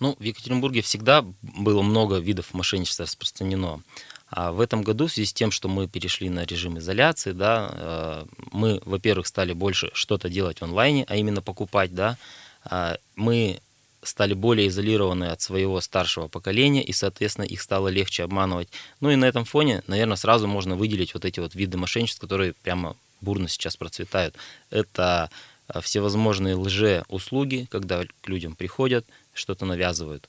Ну, 0.00 0.16
в 0.18 0.22
Екатеринбурге 0.22 0.80
всегда 0.80 1.26
было 1.42 1.82
много 1.82 2.16
видов 2.16 2.54
мошенничества 2.54 3.04
распространено. 3.04 3.82
А 4.30 4.52
в 4.52 4.60
этом 4.60 4.82
году, 4.82 5.08
в 5.08 5.12
связи 5.12 5.28
с 5.28 5.34
тем, 5.34 5.50
что 5.50 5.68
мы 5.68 5.86
перешли 5.86 6.30
на 6.30 6.46
режим 6.46 6.78
изоляции, 6.78 7.32
да, 7.32 7.70
э, 7.72 8.24
мы, 8.52 8.80
во-первых, 8.86 9.26
стали 9.26 9.52
больше 9.52 9.90
что-то 9.92 10.30
делать 10.30 10.60
в 10.60 10.64
онлайне, 10.64 11.04
а 11.06 11.16
именно 11.16 11.42
покупать, 11.42 11.94
да, 11.94 12.16
а 12.64 12.96
мы 13.16 13.60
стали 14.02 14.34
более 14.34 14.68
изолированы 14.68 15.24
от 15.24 15.40
своего 15.40 15.80
старшего 15.80 16.28
поколения, 16.28 16.82
и, 16.82 16.92
соответственно, 16.92 17.44
их 17.44 17.60
стало 17.60 17.88
легче 17.88 18.22
обманывать. 18.22 18.68
Ну 19.00 19.10
и 19.10 19.16
на 19.16 19.26
этом 19.26 19.44
фоне, 19.44 19.82
наверное, 19.86 20.16
сразу 20.16 20.46
можно 20.46 20.76
выделить 20.76 21.14
вот 21.14 21.24
эти 21.24 21.40
вот 21.40 21.54
виды 21.54 21.76
мошенничества, 21.76 22.26
которые 22.26 22.54
прямо 22.62 22.96
бурно 23.20 23.48
сейчас 23.48 23.76
процветают. 23.76 24.34
Это 24.70 25.30
э, 25.68 25.80
всевозможные 25.80 26.54
лже-услуги, 26.54 27.66
когда 27.70 28.04
к 28.04 28.28
людям 28.28 28.54
приходят, 28.54 29.04
что-то 29.34 29.66
навязывают. 29.66 30.26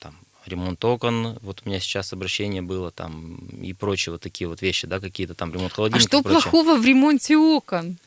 Там, 0.00 0.16
ремонт 0.46 0.84
окон, 0.84 1.38
вот 1.42 1.62
у 1.64 1.68
меня 1.68 1.78
сейчас 1.78 2.12
обращение 2.12 2.62
было, 2.62 2.90
там, 2.90 3.36
и 3.62 3.72
прочие 3.72 4.12
вот 4.12 4.20
такие 4.20 4.48
вот 4.48 4.62
вещи, 4.62 4.86
да, 4.86 4.98
какие-то 4.98 5.34
там 5.34 5.52
ремонт 5.52 5.72
холодильника. 5.72 6.16
А 6.16 6.20
что 6.20 6.28
плохого 6.28 6.76
в 6.76 6.84
ремонте 6.84 7.36
окон? 7.36 7.98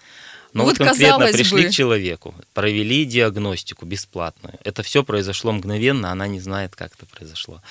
Но 0.53 0.65
вот, 0.65 0.77
вот 0.77 0.87
конкретно 0.87 1.27
пришли 1.27 1.63
бы. 1.63 1.69
к 1.69 1.71
человеку, 1.71 2.35
провели 2.53 3.05
диагностику 3.05 3.85
бесплатную. 3.85 4.57
Это 4.63 4.83
все 4.83 5.03
произошло 5.03 5.51
мгновенно, 5.51 6.11
она 6.11 6.27
не 6.27 6.39
знает, 6.39 6.75
как 6.75 6.93
это 6.93 7.05
произошло. 7.07 7.61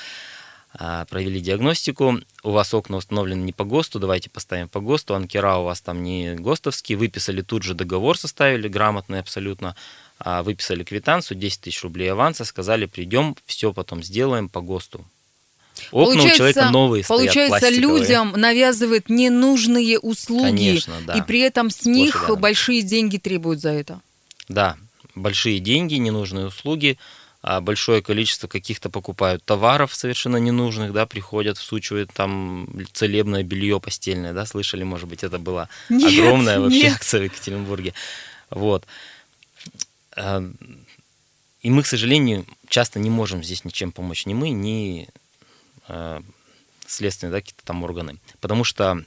А, 0.74 1.04
провели 1.04 1.40
диагностику, 1.40 2.20
у 2.42 2.50
вас 2.50 2.72
окна 2.72 2.96
установлены 2.96 3.42
не 3.42 3.52
по 3.52 3.64
ГОСТу, 3.64 3.98
давайте 3.98 4.30
поставим 4.30 4.68
по 4.68 4.80
ГОСТу, 4.80 5.14
анкера 5.14 5.56
у 5.58 5.64
вас 5.64 5.80
там 5.80 6.02
не 6.02 6.34
ГОСТовские, 6.34 6.96
выписали 6.96 7.42
тут 7.42 7.62
же 7.62 7.74
договор, 7.74 8.16
составили 8.16 8.68
грамотный 8.68 9.20
абсолютно, 9.20 9.76
а, 10.18 10.42
выписали 10.42 10.82
квитанцию, 10.82 11.36
10 11.38 11.60
тысяч 11.60 11.82
рублей 11.82 12.10
аванса, 12.10 12.44
сказали, 12.44 12.86
придем, 12.86 13.36
все 13.44 13.72
потом 13.72 14.02
сделаем 14.02 14.48
по 14.48 14.60
ГОСТу. 14.60 15.04
Окна 15.90 16.14
получается, 16.14 16.34
у 16.34 16.36
человека 16.36 16.70
новые 16.70 17.04
Получается, 17.04 17.58
стоят, 17.58 17.76
людям 17.76 18.32
навязывают 18.36 19.08
ненужные 19.08 19.98
услуги, 19.98 20.42
Конечно, 20.42 20.94
да. 21.06 21.14
и 21.14 21.22
при 21.22 21.40
этом 21.40 21.70
с 21.70 21.84
них 21.84 22.30
большие 22.38 22.82
деньги 22.82 23.18
требуют 23.18 23.60
за 23.60 23.70
это. 23.70 24.00
Да, 24.48 24.76
большие 25.14 25.58
деньги, 25.58 25.94
ненужные 25.94 26.46
услуги, 26.46 26.98
а 27.42 27.60
большое 27.60 28.02
количество 28.02 28.46
каких-то 28.46 28.88
покупают 28.88 29.44
товаров 29.44 29.94
совершенно 29.94 30.36
ненужных, 30.36 30.92
да, 30.92 31.06
приходят, 31.06 31.58
всучивают 31.58 32.12
там 32.12 32.68
целебное 32.92 33.42
белье 33.42 33.80
постельное, 33.80 34.32
да, 34.32 34.46
слышали, 34.46 34.84
может 34.84 35.08
быть, 35.08 35.24
это 35.24 35.38
была 35.38 35.68
нет, 35.88 36.12
огромная 36.12 36.60
вообще 36.60 36.84
нет. 36.84 36.94
акция 36.94 37.20
в 37.20 37.24
Екатеринбурге. 37.24 37.94
Вот. 38.50 38.86
А, 40.16 40.44
и 41.62 41.70
мы, 41.70 41.82
к 41.82 41.86
сожалению, 41.86 42.46
часто 42.68 43.00
не 43.00 43.10
можем 43.10 43.42
здесь 43.42 43.64
ничем 43.64 43.90
помочь, 43.90 44.26
ни 44.26 44.34
мы, 44.34 44.50
ни 44.50 45.08
следственные, 46.86 47.32
да, 47.32 47.40
какие-то 47.40 47.64
там 47.64 47.82
органы. 47.84 48.18
Потому 48.40 48.64
что 48.64 49.04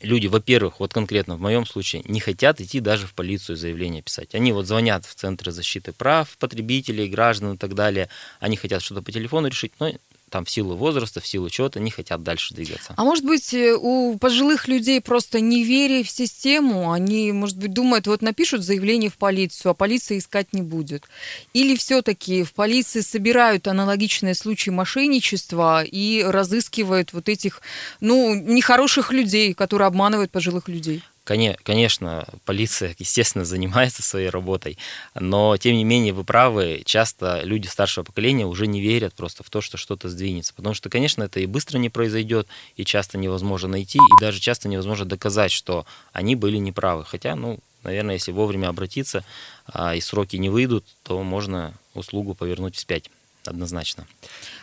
люди, 0.00 0.26
во-первых, 0.26 0.80
вот 0.80 0.92
конкретно 0.92 1.36
в 1.36 1.40
моем 1.40 1.66
случае, 1.66 2.02
не 2.04 2.20
хотят 2.20 2.60
идти 2.60 2.80
даже 2.80 3.06
в 3.06 3.14
полицию 3.14 3.56
заявление 3.56 4.02
писать. 4.02 4.34
Они 4.34 4.52
вот 4.52 4.66
звонят 4.66 5.04
в 5.04 5.14
Центры 5.14 5.52
защиты 5.52 5.92
прав 5.92 6.36
потребителей, 6.38 7.08
граждан 7.08 7.54
и 7.54 7.56
так 7.56 7.74
далее. 7.74 8.08
Они 8.40 8.56
хотят 8.56 8.82
что-то 8.82 9.02
по 9.02 9.12
телефону 9.12 9.48
решить, 9.48 9.72
но 9.80 9.92
там 10.30 10.44
в 10.44 10.50
силу 10.50 10.76
возраста, 10.76 11.20
в 11.20 11.26
силу 11.26 11.50
чего-то 11.50 11.80
не 11.80 11.90
хотят 11.90 12.22
дальше 12.22 12.54
двигаться. 12.54 12.94
А 12.96 13.04
может 13.04 13.24
быть, 13.24 13.52
э, 13.54 13.74
у 13.74 14.16
пожилых 14.18 14.68
людей 14.68 15.00
просто 15.00 15.40
неверие 15.40 16.04
в 16.04 16.10
систему, 16.10 16.92
они, 16.92 17.32
может 17.32 17.56
быть, 17.58 17.72
думают, 17.72 18.06
вот 18.06 18.22
напишут 18.22 18.62
заявление 18.62 19.10
в 19.10 19.16
полицию, 19.16 19.70
а 19.70 19.74
полиция 19.74 20.18
искать 20.18 20.52
не 20.52 20.62
будет. 20.62 21.04
Или 21.52 21.76
все-таки 21.76 22.44
в 22.44 22.52
полиции 22.52 23.00
собирают 23.00 23.68
аналогичные 23.68 24.34
случаи 24.34 24.70
мошенничества 24.70 25.82
и 25.82 26.22
разыскивают 26.22 27.12
вот 27.12 27.28
этих, 27.28 27.60
ну, 28.00 28.34
нехороших 28.34 29.12
людей, 29.12 29.54
которые 29.54 29.86
обманывают 29.86 30.30
пожилых 30.30 30.68
людей? 30.68 31.02
Конечно, 31.28 32.26
полиция, 32.46 32.96
естественно, 32.98 33.44
занимается 33.44 34.02
своей 34.02 34.30
работой, 34.30 34.78
но, 35.14 35.56
тем 35.58 35.76
не 35.76 35.84
менее, 35.84 36.14
вы 36.14 36.24
правы, 36.24 36.82
часто 36.86 37.42
люди 37.42 37.66
старшего 37.66 38.04
поколения 38.04 38.46
уже 38.46 38.66
не 38.66 38.80
верят 38.80 39.12
просто 39.14 39.44
в 39.44 39.50
то, 39.50 39.60
что 39.60 39.76
что-то 39.76 40.08
сдвинется, 40.08 40.54
потому 40.54 40.74
что, 40.74 40.88
конечно, 40.88 41.22
это 41.22 41.40
и 41.40 41.46
быстро 41.46 41.78
не 41.78 41.90
произойдет, 41.90 42.48
и 42.76 42.84
часто 42.84 43.18
невозможно 43.18 43.68
найти, 43.68 43.98
и 43.98 44.20
даже 44.20 44.40
часто 44.40 44.68
невозможно 44.68 45.04
доказать, 45.04 45.52
что 45.52 45.84
они 46.12 46.34
были 46.34 46.56
неправы. 46.56 47.04
Хотя, 47.04 47.36
ну, 47.36 47.58
наверное, 47.84 48.14
если 48.14 48.32
вовремя 48.32 48.68
обратиться, 48.68 49.24
а, 49.66 49.94
и 49.94 50.00
сроки 50.00 50.36
не 50.36 50.48
выйдут, 50.48 50.84
то 51.02 51.22
можно 51.22 51.74
услугу 51.94 52.34
повернуть 52.34 52.76
вспять. 52.76 53.10
однозначно. 53.44 54.06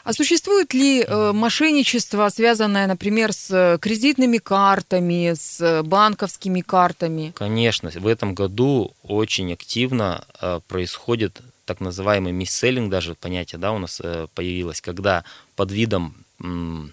А 0.05 0.13
существует 0.13 0.75
ли 0.75 1.01
э, 1.01 1.31
мошенничество, 1.31 2.29
связанное, 2.29 2.85
например, 2.85 3.33
с 3.33 3.49
э, 3.49 3.79
кредитными 3.79 4.37
картами, 4.37 5.33
с 5.33 5.59
э, 5.59 5.81
банковскими 5.81 6.61
картами? 6.61 7.33
Конечно, 7.35 7.89
в 7.89 8.05
этом 8.05 8.35
году 8.35 8.93
очень 9.01 9.51
активно 9.51 10.23
э, 10.39 10.59
происходит 10.67 11.41
так 11.65 11.79
называемый 11.79 12.33
мисселлинг, 12.33 12.91
даже 12.91 13.15
понятие 13.15 13.57
да, 13.57 13.71
у 13.71 13.79
нас 13.79 13.99
э, 13.99 14.27
появилось, 14.35 14.79
когда 14.79 15.23
под 15.55 15.71
видом 15.71 16.13
э, 16.39 16.83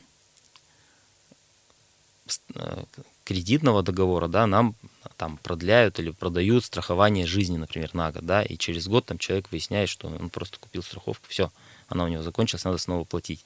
кредитного 3.24 3.82
договора, 3.82 4.26
да, 4.28 4.46
нам 4.46 4.74
там 5.18 5.36
продляют 5.36 5.98
или 5.98 6.12
продают 6.12 6.64
страхование 6.64 7.26
жизни, 7.26 7.58
например, 7.58 7.90
на 7.92 8.10
год, 8.10 8.24
да, 8.24 8.42
и 8.42 8.56
через 8.56 8.88
год 8.88 9.04
там 9.04 9.18
человек 9.18 9.48
выясняет, 9.50 9.90
что 9.90 10.08
он 10.08 10.30
просто 10.30 10.58
купил 10.58 10.82
страховку, 10.82 11.26
все, 11.28 11.50
она 11.92 12.04
у 12.04 12.08
него 12.08 12.22
закончилась, 12.22 12.64
надо 12.64 12.78
снова 12.78 13.04
платить. 13.04 13.44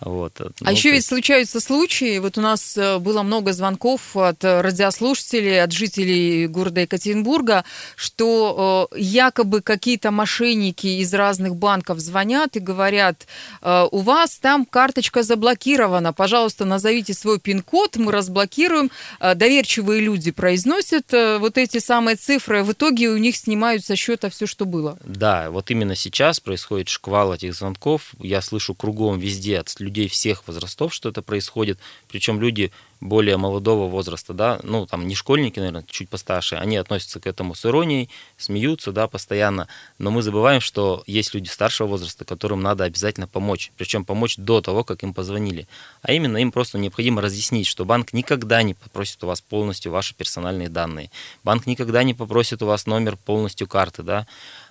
Вот. 0.00 0.38
А 0.40 0.50
ну, 0.60 0.70
еще 0.70 0.92
ведь 0.92 1.06
случаются 1.06 1.58
случаи, 1.58 2.18
вот 2.18 2.36
у 2.36 2.42
нас 2.42 2.76
э, 2.76 2.98
было 2.98 3.22
много 3.22 3.54
звонков 3.54 4.14
от 4.14 4.44
радиослушателей, 4.44 5.62
от 5.62 5.72
жителей 5.72 6.46
города 6.48 6.82
Екатеринбурга, 6.82 7.64
что 7.94 8.90
э, 8.92 8.98
якобы 8.98 9.62
какие-то 9.62 10.10
мошенники 10.10 10.86
из 10.86 11.14
разных 11.14 11.56
банков 11.56 11.98
звонят 11.98 12.56
и 12.56 12.60
говорят, 12.60 13.26
э, 13.62 13.86
у 13.90 13.98
вас 14.00 14.36
там 14.36 14.66
карточка 14.66 15.22
заблокирована, 15.22 16.12
пожалуйста, 16.12 16.66
назовите 16.66 17.14
свой 17.14 17.40
пин-код, 17.40 17.96
мы 17.96 18.12
разблокируем. 18.12 18.90
Доверчивые 19.20 20.00
люди 20.00 20.30
произносят 20.30 21.12
вот 21.12 21.56
эти 21.56 21.78
самые 21.78 22.16
цифры, 22.16 22.62
в 22.62 22.72
итоге 22.72 23.08
у 23.08 23.16
них 23.16 23.36
снимают 23.36 23.84
со 23.84 23.96
счета 23.96 24.28
все, 24.28 24.46
что 24.46 24.66
было. 24.66 24.98
Да, 25.04 25.50
вот 25.50 25.70
именно 25.70 25.94
сейчас 25.94 26.40
происходит 26.40 26.88
шквал 26.88 27.32
этих 27.32 27.54
звонков, 27.54 28.14
я 28.18 28.42
слышу 28.42 28.74
кругом 28.74 29.18
везде 29.18 29.58
от 29.58 29.68
людей 29.86 30.08
всех 30.08 30.46
возрастов, 30.46 30.92
что 30.92 31.08
это 31.08 31.22
происходит, 31.22 31.78
причем 32.08 32.40
люди 32.40 32.72
более 33.00 33.36
молодого 33.36 33.88
возраста, 33.88 34.32
да, 34.32 34.58
ну, 34.62 34.86
там, 34.86 35.06
не 35.06 35.14
школьники, 35.14 35.58
наверное, 35.58 35.84
чуть 35.88 36.08
постарше, 36.08 36.56
они 36.56 36.76
относятся 36.76 37.20
к 37.20 37.26
этому 37.26 37.54
с 37.54 37.64
иронией, 37.66 38.10
смеются, 38.36 38.92
да, 38.92 39.06
постоянно, 39.06 39.68
но 39.98 40.10
мы 40.10 40.22
забываем, 40.22 40.60
что 40.60 41.02
есть 41.06 41.34
люди 41.34 41.48
старшего 41.48 41.88
возраста, 41.88 42.24
которым 42.24 42.62
надо 42.62 42.84
обязательно 42.84 43.28
помочь, 43.28 43.70
причем 43.76 44.04
помочь 44.04 44.36
до 44.36 44.60
того, 44.60 44.82
как 44.84 45.02
им 45.02 45.14
позвонили, 45.14 45.68
а 46.02 46.12
именно 46.12 46.38
им 46.38 46.52
просто 46.52 46.78
необходимо 46.78 47.22
разъяснить, 47.22 47.66
что 47.66 47.84
банк 47.84 48.12
никогда 48.12 48.62
не 48.62 48.74
попросит 48.74 49.22
у 49.24 49.26
вас 49.26 49.40
полностью 49.40 49.92
ваши 49.92 50.14
персональные 50.14 50.68
данные, 50.68 51.10
банк 51.44 51.66
никогда 51.66 52.02
не 52.02 52.14
попросит 52.14 52.62
у 52.62 52.66
вас 52.66 52.86
номер 52.86 53.16
полностью 53.16 53.68
карты, 53.68 54.02
да, 54.02 54.26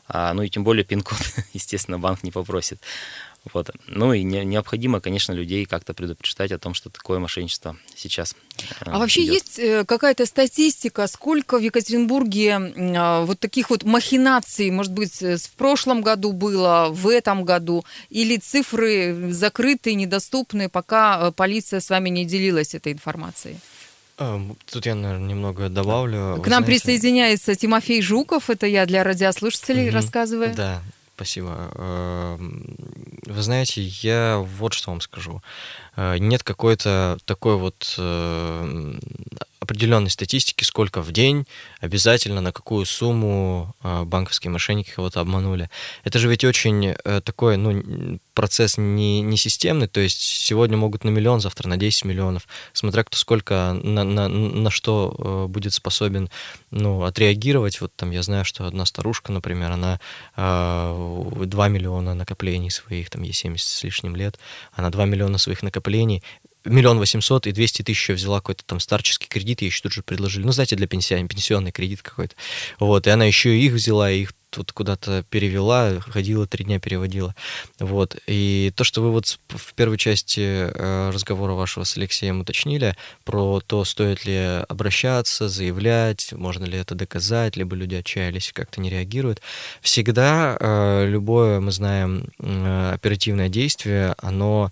а, 0.07 0.34
ну 0.34 0.43
и 0.43 0.50
тем 0.50 0.63
более 0.63 0.84
пин-код, 0.84 1.17
естественно, 1.53 2.00
банк 2.00 2.24
не 2.24 2.31
попросит. 2.31 2.79
Вот. 3.53 3.69
Ну 3.87 4.13
и 4.13 4.23
не, 4.23 4.43
необходимо, 4.43 5.01
конечно, 5.01 5.31
людей 5.31 5.65
как-то 5.65 5.93
предупреждать 5.93 6.51
о 6.51 6.59
том, 6.59 6.73
что 6.73 6.89
такое 6.89 7.19
мошенничество 7.19 7.77
сейчас. 7.95 8.35
Э, 8.81 8.85
а 8.85 8.99
вообще 8.99 9.23
идет. 9.23 9.33
есть 9.33 9.59
э, 9.59 9.85
какая-то 9.85 10.25
статистика, 10.25 11.07
сколько 11.07 11.59
в 11.59 11.61
Екатеринбурге 11.61 12.73
а, 12.97 13.23
вот 13.25 13.39
таких 13.39 13.69
вот 13.69 13.83
махинаций, 13.83 14.71
может 14.71 14.93
быть, 14.93 15.21
в 15.21 15.51
прошлом 15.57 16.01
году 16.01 16.31
было, 16.31 16.87
в 16.89 17.07
этом 17.07 17.43
году, 17.45 17.85
или 18.09 18.37
цифры 18.37 19.31
закрытые, 19.31 19.95
недоступные, 19.95 20.69
пока 20.69 21.27
э, 21.27 21.31
полиция 21.31 21.79
с 21.79 21.89
вами 21.89 22.09
не 22.09 22.25
делилась 22.25 22.73
этой 22.73 22.93
информацией? 22.93 23.57
Эм, 24.17 24.55
тут 24.71 24.85
я, 24.85 24.95
наверное, 24.95 25.27
немного 25.27 25.69
добавлю. 25.69 26.37
К 26.37 26.45
Вы 26.45 26.49
нам 26.49 26.63
знаете... 26.63 26.65
присоединяется 26.65 27.55
Тимофей 27.55 28.01
Жуков, 28.01 28.49
это 28.49 28.65
я 28.65 28.85
для 28.85 29.03
радиослушателей 29.03 29.89
угу. 29.89 29.95
рассказываю. 29.95 30.53
Да, 30.55 30.81
Спасибо. 31.15 31.72
Эм, 31.75 32.75
вы 33.25 33.41
знаете, 33.41 33.81
я 33.81 34.38
вот 34.38 34.74
что 34.74 34.91
вам 34.91 35.00
скажу. 35.00 35.41
Э, 35.95 36.17
нет 36.17 36.43
какой-то 36.43 37.17
такой 37.25 37.57
вот 37.57 37.95
э, 37.97 38.93
определенной 39.59 40.09
статистики, 40.09 40.63
сколько 40.63 41.01
в 41.01 41.11
день 41.11 41.47
обязательно 41.79 42.41
на 42.41 42.51
какую 42.51 42.85
сумму 42.85 43.73
э, 43.83 44.03
банковские 44.03 44.51
мошенники 44.51 44.91
кого-то 44.91 45.21
обманули. 45.21 45.69
Это 46.03 46.19
же 46.19 46.27
ведь 46.27 46.43
очень 46.43 46.95
такой 47.23 47.57
ну, 47.57 48.19
процесс 48.33 48.77
не, 48.77 49.21
не 49.21 49.37
системный, 49.37 49.87
то 49.87 49.99
есть 49.99 50.19
сегодня 50.21 50.77
могут 50.77 51.03
на 51.03 51.09
миллион, 51.09 51.39
завтра 51.39 51.67
на 51.67 51.77
10 51.77 52.05
миллионов, 52.05 52.47
смотря 52.73 53.03
кто 53.03 53.17
сколько, 53.17 53.77
на, 53.81 54.03
на, 54.03 54.27
на 54.27 54.69
что 54.69 55.47
будет 55.49 55.73
способен 55.73 56.29
ну, 56.71 57.03
отреагировать. 57.03 57.81
Вот 57.81 57.93
там 57.95 58.12
я 58.12 58.21
знаю, 58.21 58.45
что 58.45 58.67
одна 58.67 58.86
старушка, 58.86 59.31
например, 59.31 59.71
она 59.71 59.99
2 60.36 61.67
миллиона 61.69 62.13
накоплений 62.13 62.69
своих, 62.69 63.10
там 63.10 63.23
ей 63.23 63.34
70 63.34 63.67
с 63.67 63.84
лишним 63.84 64.15
лет, 64.15 64.38
она 64.73 64.89
2 64.89 65.05
миллиона 65.05 65.38
своих 65.38 65.63
накоплений 65.63 65.85
накоплений, 65.86 66.24
миллион 66.65 66.98
восемьсот 66.98 67.48
и 67.48 67.52
двести 67.52 67.84
тысяч 67.84 68.02
еще 68.02 68.13
взяла 68.13 68.39
какой-то 68.39 68.65
там 68.65 68.80
старческий 68.80 69.28
кредит, 69.28 69.62
ей 69.62 69.67
еще 69.67 69.84
тут 69.84 69.93
же 69.93 70.02
предложили. 70.02 70.43
Ну, 70.43 70.52
знаете, 70.52 70.76
для 70.76 70.88
пенсионера, 70.88 71.28
пенсионный 71.28 71.71
кредит 71.71 72.02
какой-то. 72.02 72.36
Вот, 72.80 73.08
и 73.08 73.10
она 73.10 73.26
еще 73.26 73.56
и 73.56 73.65
их 73.65 73.74
взяла, 73.74 74.12
и 74.12 74.21
их 74.21 74.34
тут 74.49 74.71
куда-то 74.71 75.23
перевела, 75.29 75.99
ходила, 75.99 76.47
три 76.47 76.65
дня 76.65 76.79
переводила. 76.79 77.36
Вот. 77.79 78.17
И 78.27 78.71
то, 78.75 78.84
что 78.84 79.01
вы 79.01 79.12
вот 79.12 79.38
в 79.49 79.73
первой 79.73 79.97
части 79.97 80.41
э, 80.41 81.10
разговора 81.13 81.53
вашего 81.53 81.84
с 81.84 81.97
Алексеем 81.97 82.41
уточнили 82.41 82.95
про 83.23 83.60
то, 83.60 83.84
стоит 83.84 84.25
ли 84.25 84.63
обращаться, 84.67 85.49
заявлять, 85.49 86.34
можно 86.34 86.65
ли 86.65 86.77
это 86.77 86.95
доказать, 86.95 87.58
либо 87.58 87.75
люди 87.75 87.95
отчаялись 87.95 88.49
и 88.49 88.53
как-то 88.53 88.81
не 88.81 88.89
реагируют. 88.89 89.41
Всегда 89.81 90.58
э, 90.60 91.05
любое, 91.08 91.60
мы 91.60 91.71
знаем, 91.71 92.29
э, 92.39 92.91
оперативное 92.93 93.49
действие, 93.49 94.15
оно, 94.17 94.71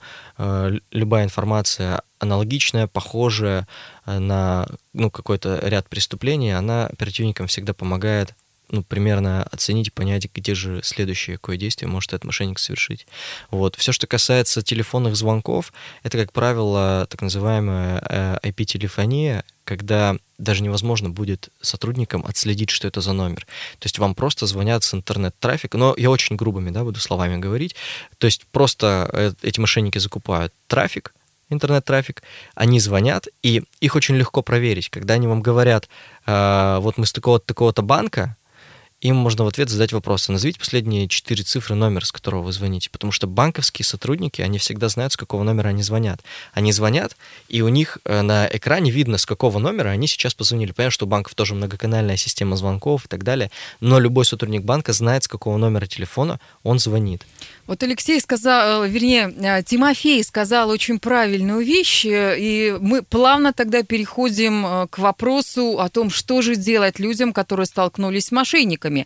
любая 0.92 1.26
информация 1.26 2.02
аналогичная, 2.20 2.88
похожая 2.88 3.68
на 4.06 4.66
ну, 4.94 5.12
какой-то 5.12 5.60
ряд 5.62 5.88
преступлений, 5.90 6.52
она 6.52 6.88
оперативникам 6.88 7.48
всегда 7.48 7.74
помогает 7.74 8.34
ну, 8.70 8.84
примерно 8.84 9.44
оценить 9.52 9.88
и 9.88 9.92
понять, 9.92 10.28
где 10.34 10.56
же 10.56 10.82
следующее 10.84 11.38
какое 11.38 11.58
действие 11.58 11.90
может 11.90 12.14
этот 12.14 12.26
мошенник 12.26 12.60
совершить. 12.60 13.06
Вот. 13.52 13.76
Все, 13.76 13.92
что 13.92 14.08
касается 14.08 14.62
телефонных 14.62 15.16
звонков, 15.16 15.74
это, 16.04 16.18
как 16.18 16.32
правило, 16.32 17.08
так 17.10 17.22
называемая 17.22 18.40
IP-телефония, 18.44 19.40
э, 19.40 19.44
когда 19.64 20.18
даже 20.38 20.64
невозможно 20.64 21.10
будет 21.10 21.50
сотрудникам 21.62 22.26
отследить, 22.26 22.70
что 22.70 22.88
это 22.88 23.02
за 23.02 23.14
номер. 23.14 23.46
То 23.80 23.86
есть 23.86 24.00
вам 24.00 24.16
просто 24.16 24.46
звонят 24.46 24.84
с 24.84 24.94
интернет-трафика, 24.94 25.78
но 25.78 25.94
я 25.98 26.10
очень 26.10 26.36
грубыми 26.36 26.70
да, 26.70 26.84
буду 26.84 27.00
словами 27.00 27.38
говорить. 27.38 27.76
То 28.18 28.26
есть 28.26 28.46
просто 28.52 29.10
э, 29.14 29.34
эти 29.42 29.60
мошенники 29.60 30.00
закупают 30.00 30.54
трафик, 30.68 31.14
интернет-трафик, 31.50 32.24
они 32.56 32.80
звонят, 32.80 33.28
и 33.42 33.64
их 33.80 33.96
очень 33.96 34.16
легко 34.16 34.42
проверить. 34.42 34.90
Когда 34.90 35.14
они 35.16 35.28
вам 35.28 35.42
говорят, 35.42 35.88
э, 36.26 36.78
вот 36.82 36.98
мы 36.98 37.06
с 37.06 37.14
такого-то 37.14 37.46
такого 37.46 37.72
банка, 37.72 38.36
им 39.04 39.18
можно 39.18 39.44
в 39.44 39.48
ответ 39.48 39.70
задать 39.70 39.92
вопрос, 39.92 40.30
назовите 40.30 40.60
последние 40.60 41.10
четыре 41.10 41.44
цифры 41.44 41.76
номера, 41.76 42.06
с 42.06 42.12
которого 42.14 42.44
вы 42.44 42.54
звоните, 42.54 42.90
потому 42.90 43.12
что 43.12 43.28
банковские 43.28 43.86
сотрудники, 43.86 44.42
они 44.42 44.58
всегда 44.60 44.88
знают, 44.88 45.12
с 45.12 45.18
какого 45.18 45.44
номера 45.44 45.70
они 45.70 45.84
звонят. 45.84 46.22
Они 46.54 46.72
звонят, 46.72 47.18
и 47.50 47.62
у 47.62 47.68
них 47.68 47.98
э, 48.06 48.22
на 48.22 48.48
экране 48.48 48.92
видно, 48.92 49.18
с 49.18 49.26
какого 49.26 49.60
номера 49.60 49.90
они 49.90 50.08
сейчас 50.08 50.34
позвонили. 50.34 50.72
Понятно, 50.72 50.94
что 50.94 51.06
у 51.06 51.10
банков 51.10 51.36
тоже 51.36 51.54
многоканальная 51.54 52.16
система 52.16 52.56
звонков 52.56 53.04
и 53.06 53.08
так 53.10 53.24
далее, 53.24 53.52
но 53.82 54.00
любой 54.00 54.24
сотрудник 54.24 54.64
банка 54.64 54.94
знает, 54.94 55.26
с 55.26 55.28
какого 55.28 55.58
номера 55.58 55.86
телефона 55.86 56.40
он 56.64 56.80
звонит. 56.80 57.26
Вот 57.66 57.82
Алексей 57.82 58.20
сказал, 58.20 58.84
э, 58.84 58.90
вернее, 58.90 59.34
э, 59.38 59.64
Тимофей 59.64 60.22
сказал 60.24 60.70
очень 60.70 61.00
правильную 61.00 61.64
вещь, 61.64 62.06
э, 62.06 62.36
и 62.38 62.78
мы 62.80 63.02
плавно 63.04 63.54
тогда 63.54 63.84
переходим 63.84 64.88
к 64.90 64.98
вопросу 64.98 65.80
о 65.80 65.90
том, 65.90 66.10
что 66.10 66.42
же 66.42 66.56
делать 66.56 67.00
людям, 67.00 67.32
которые 67.32 67.66
столкнулись 67.66 68.26
с 68.26 68.32
мошенниками. 68.32 69.06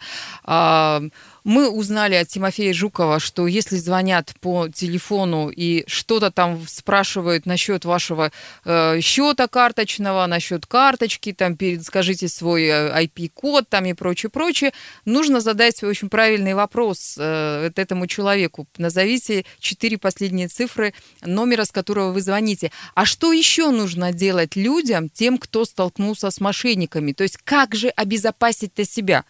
Мы 1.47 1.69
узнали 1.69 2.15
от 2.15 2.27
Тимофея 2.27 2.73
Жукова, 2.73 3.21
что 3.21 3.47
если 3.47 3.77
звонят 3.77 4.36
по 4.41 4.67
телефону 4.67 5.47
и 5.47 5.86
что-то 5.88 6.29
там 6.29 6.62
спрашивают 6.67 7.45
насчет 7.45 7.86
вашего 7.86 8.33
э, 8.65 8.99
счета 8.99 9.47
карточного, 9.47 10.25
насчет 10.25 10.65
карточки, 10.65 11.31
там 11.31 11.55
перед, 11.55 11.86
скажите 11.86 12.27
свой 12.27 12.63
IP-код 12.67 13.63
э, 13.63 13.67
там 13.69 13.86
и 13.86 13.93
прочее, 13.93 14.29
прочее, 14.29 14.73
нужно 15.05 15.39
задать 15.39 15.81
очень 15.83 16.10
правильный 16.10 16.53
вопрос 16.53 17.15
э, 17.17 17.71
этому 17.77 18.07
человеку. 18.07 18.67
Назовите 18.77 19.45
четыре 19.60 19.97
последние 19.97 20.49
цифры 20.49 20.93
номера, 21.21 21.63
с 21.63 21.71
которого 21.71 22.12
вы 22.12 22.19
звоните. 22.19 22.73
А 22.93 23.05
что 23.05 23.31
еще 23.31 23.71
нужно 23.71 24.12
делать 24.12 24.57
людям, 24.57 25.07
тем, 25.07 25.38
кто 25.38 25.63
столкнулся 25.63 26.29
с 26.29 26.41
мошенниками? 26.41 27.13
То 27.13 27.23
есть 27.23 27.38
как 27.38 27.73
же 27.73 27.88
обезопасить-то 27.88 28.83
себя? 28.83 29.23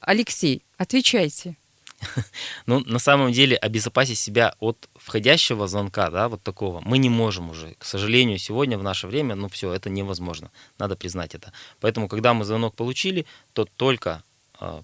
Алексей, 0.00 0.62
отвечайте. 0.78 1.56
Ну, 2.66 2.80
на 2.86 2.98
самом 2.98 3.32
деле, 3.32 3.56
обезопасить 3.56 4.18
себя 4.18 4.54
от 4.60 4.88
входящего 4.94 5.66
звонка, 5.66 6.10
да, 6.10 6.28
вот 6.28 6.42
такого, 6.42 6.80
мы 6.84 6.98
не 6.98 7.08
можем 7.08 7.50
уже. 7.50 7.74
К 7.78 7.84
сожалению, 7.84 8.38
сегодня 8.38 8.78
в 8.78 8.82
наше 8.82 9.06
время, 9.06 9.34
ну, 9.34 9.48
все, 9.48 9.72
это 9.72 9.90
невозможно. 9.90 10.50
Надо 10.78 10.96
признать 10.96 11.34
это. 11.34 11.52
Поэтому, 11.80 12.08
когда 12.08 12.34
мы 12.34 12.44
звонок 12.44 12.74
получили, 12.74 13.26
то 13.52 13.64
только 13.64 14.22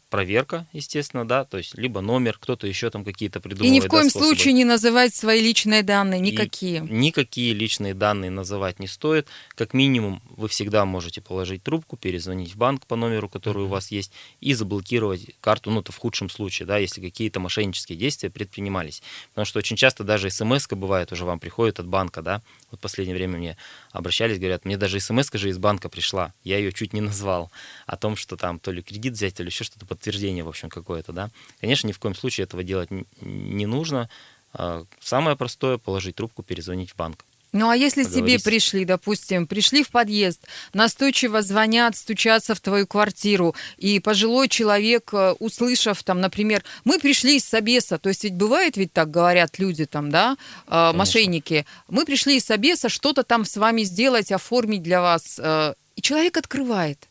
проверка, 0.09 0.69
естественно, 0.73 1.27
да, 1.27 1.45
то 1.45 1.59
есть 1.59 1.77
либо 1.77 2.01
номер, 2.01 2.39
кто-то 2.39 2.67
еще 2.67 2.91
там 2.91 3.05
какие-то 3.05 3.41
придумывает. 3.41 3.73
И 3.73 3.75
ни 3.75 3.81
в 3.81 3.89
коем 3.89 4.05
да, 4.05 4.11
способы. 4.11 4.27
случае 4.27 4.53
не 4.53 4.65
называть 4.65 5.15
свои 5.15 5.41
личные 5.41 5.83
данные, 5.83 6.21
И 6.21 6.23
никакие. 6.23 6.81
никакие 6.81 7.53
личные 7.55 7.93
данные 7.93 8.31
называть 8.31 8.79
не 8.79 8.87
стоит. 8.87 9.27
Как 9.57 9.75
минимум, 9.75 10.23
вы 10.31 10.47
всегда 10.47 10.85
можете 10.85 11.21
положить 11.21 11.65
трубку, 11.65 11.97
перезвонить 11.97 12.55
в 12.55 12.57
банк 12.57 12.87
по 12.87 12.95
номеру, 12.95 13.29
который 13.29 13.65
у 13.65 13.67
вас 13.67 13.91
есть, 13.91 14.13
и 14.41 14.55
заблокировать 14.55 15.27
карту, 15.41 15.73
ну, 15.73 15.81
это 15.81 15.91
в 15.91 15.99
худшем 15.99 16.31
случае, 16.31 16.67
да, 16.67 16.79
если 16.79 17.01
какие-то 17.01 17.41
мошеннические 17.41 17.99
действия 17.99 18.31
предпринимались. 18.31 19.03
Потому 19.31 19.45
что 19.45 19.59
очень 19.59 19.77
часто 19.77 20.05
даже 20.05 20.31
смс 20.31 20.69
бывает, 20.71 21.11
уже 21.11 21.25
вам 21.25 21.41
приходит 21.41 21.81
от 21.81 21.87
банка, 21.87 22.23
да, 22.23 22.43
вот 22.71 22.79
в 22.79 22.83
последнее 22.83 23.17
время 23.17 23.39
мне 23.39 23.57
обращались, 23.91 24.39
говорят, 24.39 24.65
мне 24.65 24.77
даже 24.77 25.01
смс 25.01 25.29
же 25.33 25.49
из 25.49 25.59
банка 25.59 25.89
пришла, 25.89 26.33
я 26.45 26.59
ее 26.59 26.73
чуть 26.73 26.93
не 26.93 27.01
назвал, 27.01 27.51
о 27.87 27.97
том, 27.97 28.15
что 28.15 28.37
там 28.37 28.61
то 28.61 28.71
ли 28.71 28.83
кредит 28.83 29.15
взять, 29.15 29.35
то 29.35 29.43
ли 29.43 29.49
еще 29.49 29.64
что-то, 29.65 29.87
подтверждение, 29.87 30.45
в 30.45 30.49
общем, 30.49 30.69
какое-то, 30.69 31.13
да. 31.13 31.31
Конечно, 31.61 31.87
ни 31.87 31.93
в 31.93 31.99
коем 31.99 32.15
случае 32.15 32.45
этого 32.45 32.63
делать 32.63 32.89
не 33.21 33.67
нужно. 33.67 34.09
А, 34.53 34.85
самое 35.01 35.37
простое– 35.37 35.79
положить 35.79 36.17
трубку, 36.17 36.43
перезвонить 36.43 36.91
в 36.91 36.97
банк. 36.97 37.25
Ну 37.55 37.69
а 37.69 37.77
если 37.77 38.03
тебе 38.03 38.41
пришли, 38.41 38.85
допустим, 38.85 39.47
пришли 39.47 39.85
в 39.85 39.91
подъезд, 39.91 40.41
настойчиво 40.73 41.41
звонят, 41.41 41.95
стучатся 41.95 42.57
в 42.57 42.61
твою 42.61 42.85
квартиру, 42.85 43.55
и 43.79 44.01
пожилой 44.01 44.49
человек, 44.49 45.11
э, 45.13 45.35
услышав 45.39 46.03
там, 46.03 46.21
например, 46.21 46.65
мы 46.85 46.99
пришли 46.99 47.37
из 47.37 47.45
Собеса, 47.45 47.99
то 47.99 48.09
есть 48.09 48.25
ведь 48.25 48.35
бывает 48.35 48.77
ведь 48.77 48.93
так 48.93 49.09
говорят 49.09 49.61
люди 49.61 49.87
там, 49.87 50.11
да, 50.11 50.37
э, 50.67 50.93
мошенники, 50.95 51.65
мы 51.89 52.05
пришли 52.05 52.39
из 52.39 52.45
Собеса 52.45 52.89
что-то 52.89 53.23
там 53.23 53.45
с 53.45 53.57
вами 53.57 53.85
сделать, 53.85 54.33
оформить 54.33 54.83
для 54.83 55.01
вас, 55.01 55.39
э, 55.39 55.75
и 55.95 56.03
человек 56.03 56.37
открывает. 56.37 57.09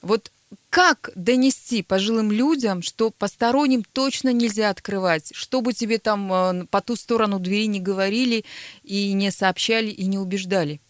Вот 0.00 0.32
как 0.68 1.10
донести 1.14 1.82
пожилым 1.82 2.30
людям, 2.32 2.82
что 2.82 3.10
посторонним 3.10 3.84
точно 3.84 4.32
нельзя 4.32 4.70
открывать, 4.70 5.30
чтобы 5.34 5.72
тебе 5.72 5.98
там 5.98 6.32
э, 6.32 6.66
по 6.66 6.80
ту 6.80 6.96
сторону 6.96 7.38
двери 7.38 7.66
не 7.66 7.80
говорили 7.80 8.44
и 8.82 9.12
не 9.12 9.30
сообщали 9.30 9.90
и 9.90 10.06
не 10.06 10.18
убеждали? 10.18 10.80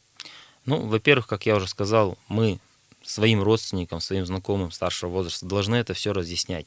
Ну, 0.67 0.87
во-первых, 0.87 1.27
как 1.27 1.47
я 1.47 1.57
уже 1.57 1.67
сказал, 1.67 2.19
мы 2.29 2.59
своим 3.03 3.43
родственникам, 3.43 4.01
своим 4.01 4.27
знакомым 4.27 4.71
старшего 4.71 5.11
возраста 5.11 5.47
должны 5.47 5.77
это 5.77 5.95
все 5.95 6.13
разъяснять. 6.13 6.67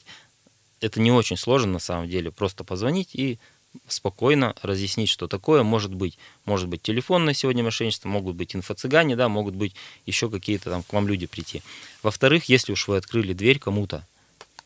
Это 0.80 1.00
не 1.00 1.12
очень 1.12 1.38
сложно 1.38 1.74
на 1.74 1.80
самом 1.80 2.10
деле, 2.10 2.32
просто 2.32 2.64
позвонить 2.64 3.16
и 3.16 3.40
спокойно 3.88 4.56
разъяснить, 4.62 5.10
что 5.10 5.28
такое 5.28 5.64
может 5.64 5.94
быть. 5.94 6.18
Может 6.46 6.68
быть 6.68 6.82
телефонное 6.82 7.34
сегодня 7.34 7.64
мошенничество, 7.64 8.10
могут 8.10 8.36
быть 8.36 8.56
инфо-цыгане, 8.56 9.16
да, 9.16 9.30
могут 9.30 9.56
быть 9.56 9.76
еще 10.06 10.30
какие-то 10.30 10.70
там 10.70 10.84
к 10.84 10.94
вам 10.94 11.08
люди 11.08 11.26
прийти. 11.26 11.62
Во-вторых, 12.02 12.46
если 12.46 12.72
уж 12.72 12.88
вы 12.88 12.98
открыли 12.98 13.34
дверь 13.34 13.60
кому-то, 13.60 14.06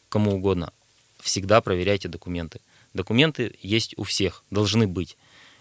кому 0.10 0.36
угодно, 0.36 0.72
всегда 1.20 1.62
проверяйте 1.62 2.08
документы. 2.08 2.60
Документы 2.93 3.54
есть 3.62 3.93
у 3.98 4.04
всех, 4.04 4.43
должны 4.50 4.88
быть. 4.88 5.17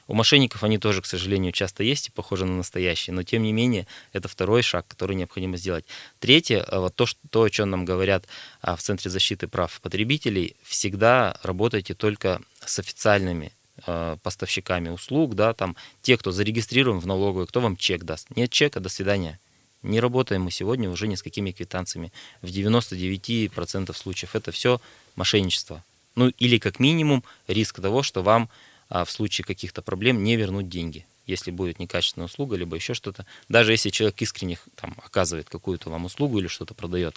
У 0.09 0.15
мошенников 0.15 0.63
они 0.63 0.79
тоже, 0.79 1.03
к 1.03 1.07
сожалению, 1.07 1.53
часто 1.53 1.83
есть 1.83 2.09
и 2.09 2.13
похожи 2.13 2.45
на 2.45 2.57
настоящие, 2.57 3.13
но 3.13 3.25
тем 3.25 3.43
не 3.43 3.53
менее 3.53 3.87
это 4.13 4.29
второй 4.29 4.63
шаг, 4.63 4.87
который 4.87 5.17
необходимо 5.17 5.57
сделать. 5.57 5.85
Третье, 6.21 6.65
э, 6.65 6.79
вот 6.79 6.95
то, 6.95 7.07
что, 7.07 7.19
то, 7.31 7.43
о 7.43 7.51
чем 7.51 7.71
нам 7.71 7.85
говорят 7.85 8.25
а, 8.63 8.77
в 8.77 8.83
Центре 8.83 9.11
защиты 9.11 9.49
прав 9.49 9.81
потребителей, 9.81 10.55
всегда 10.63 11.39
работайте 11.43 11.95
только 11.95 12.41
официальными 12.79 13.53
э, 13.87 14.17
поставщиками 14.23 14.89
услуг, 14.89 15.35
да, 15.35 15.55
там 15.55 15.77
те, 16.03 16.17
кто 16.17 16.33
зарегистрирован 16.33 16.99
в 17.01 17.07
налоговой, 17.07 17.47
кто 17.47 17.61
вам 17.61 17.77
чек 17.77 18.05
даст. 18.05 18.29
Нет 18.37 18.51
чека, 18.51 18.81
до 18.81 18.89
свидания. 18.89 19.39
Не 19.83 20.01
работаем 20.01 20.43
мы 20.43 20.51
сегодня 20.51 20.91
уже 20.91 21.07
ни 21.07 21.15
с 21.15 21.23
какими 21.23 21.53
квитанциями. 21.53 22.13
В 22.43 22.47
99% 22.47 23.95
случаев 23.95 24.35
это 24.35 24.51
все 24.51 24.81
мошенничество. 25.15 25.85
Ну 26.17 26.29
или 26.39 26.59
как 26.59 26.81
минимум 26.81 27.23
риск 27.47 27.81
того, 27.81 28.03
что 28.03 28.23
вам 28.23 28.49
а 28.89 29.05
в 29.05 29.11
случае 29.11 29.45
каких-то 29.45 29.83
проблем 29.83 30.23
не 30.23 30.37
вернуть 30.37 30.69
деньги, 30.69 31.07
если 31.27 31.51
будет 31.51 31.79
некачественная 31.79 32.27
услуга, 32.27 32.57
либо 32.57 32.77
еще 32.77 32.95
что-то. 32.95 33.27
Даже 33.49 33.73
если 33.73 33.91
человек 33.91 34.21
искренне 34.23 34.59
там, 34.77 34.95
оказывает 35.05 35.49
какую-то 35.49 35.91
вам 35.91 36.05
услугу 36.05 36.39
или 36.39 36.47
что-то 36.47 36.75
продает, 36.75 37.17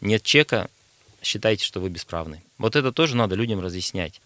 нет 0.00 0.22
чека, 0.22 0.70
считайте, 1.22 1.64
что 1.64 1.80
вы 1.80 1.90
бесправны. 1.90 2.42
Вот 2.56 2.74
это 2.74 2.92
тоже 2.92 3.16
надо 3.16 3.34
людям 3.34 3.60
разъяснять. 3.60 4.20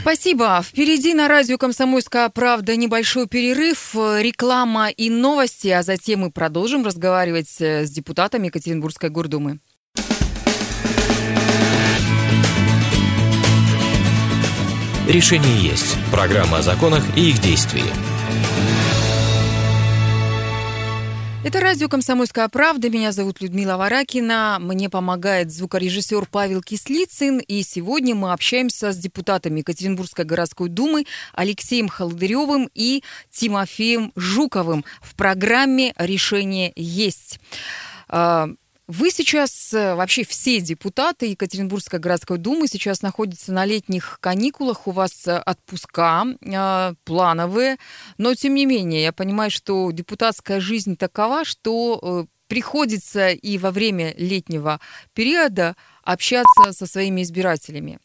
Спасибо. 0.00 0.62
Впереди 0.62 1.14
на 1.14 1.28
радио 1.28 1.58
«Комсомольская 1.58 2.28
правда» 2.28 2.76
небольшой 2.76 3.26
перерыв, 3.26 3.94
реклама 3.94 4.88
и 4.88 5.10
новости, 5.10 5.68
а 5.68 5.82
затем 5.82 6.20
мы 6.20 6.30
продолжим 6.30 6.84
разговаривать 6.84 7.48
с 7.48 7.90
депутатами 7.90 8.46
Екатеринбургской 8.46 9.10
гордумы. 9.10 9.60
Решение 15.08 15.58
есть. 15.58 15.96
Программа 16.10 16.58
о 16.58 16.62
законах 16.62 17.02
и 17.16 17.30
их 17.30 17.40
действии. 17.40 17.84
Это 21.44 21.58
радио 21.58 21.88
«Комсомольская 21.88 22.48
правда». 22.48 22.88
Меня 22.88 23.10
зовут 23.10 23.40
Людмила 23.40 23.76
Варакина. 23.76 24.58
Мне 24.60 24.88
помогает 24.88 25.50
звукорежиссер 25.50 26.26
Павел 26.30 26.62
Кислицын. 26.62 27.38
И 27.40 27.64
сегодня 27.64 28.14
мы 28.14 28.32
общаемся 28.32 28.92
с 28.92 28.96
депутатами 28.96 29.58
Екатеринбургской 29.58 30.24
городской 30.24 30.68
думы 30.68 31.04
Алексеем 31.32 31.88
Холодыревым 31.88 32.70
и 32.74 33.02
Тимофеем 33.32 34.12
Жуковым 34.14 34.84
в 35.00 35.16
программе 35.16 35.94
«Решение 35.98 36.72
есть». 36.76 37.40
Вы 38.94 39.10
сейчас, 39.10 39.72
э, 39.72 39.94
вообще 39.94 40.22
все 40.22 40.60
депутаты 40.60 41.24
Екатеринбургской 41.24 41.98
городской 41.98 42.36
думы 42.36 42.68
сейчас 42.68 43.00
находятся 43.00 43.50
на 43.50 43.64
летних 43.64 44.18
каникулах, 44.20 44.86
у 44.86 44.90
вас 44.90 45.26
э, 45.26 45.38
отпуска 45.38 46.26
э, 46.42 46.94
плановые, 47.04 47.78
но 48.18 48.34
тем 48.34 48.54
не 48.54 48.66
менее, 48.66 49.02
я 49.02 49.12
понимаю, 49.12 49.50
что 49.50 49.90
депутатская 49.92 50.60
жизнь 50.60 50.98
такова, 50.98 51.46
что 51.46 52.26
э, 52.28 52.32
приходится 52.48 53.30
и 53.30 53.56
во 53.56 53.70
время 53.70 54.12
летнего 54.18 54.78
периода 55.14 55.74
общаться 56.02 56.72
со 56.72 56.86
своими 56.86 57.22
избирателями. 57.22 57.98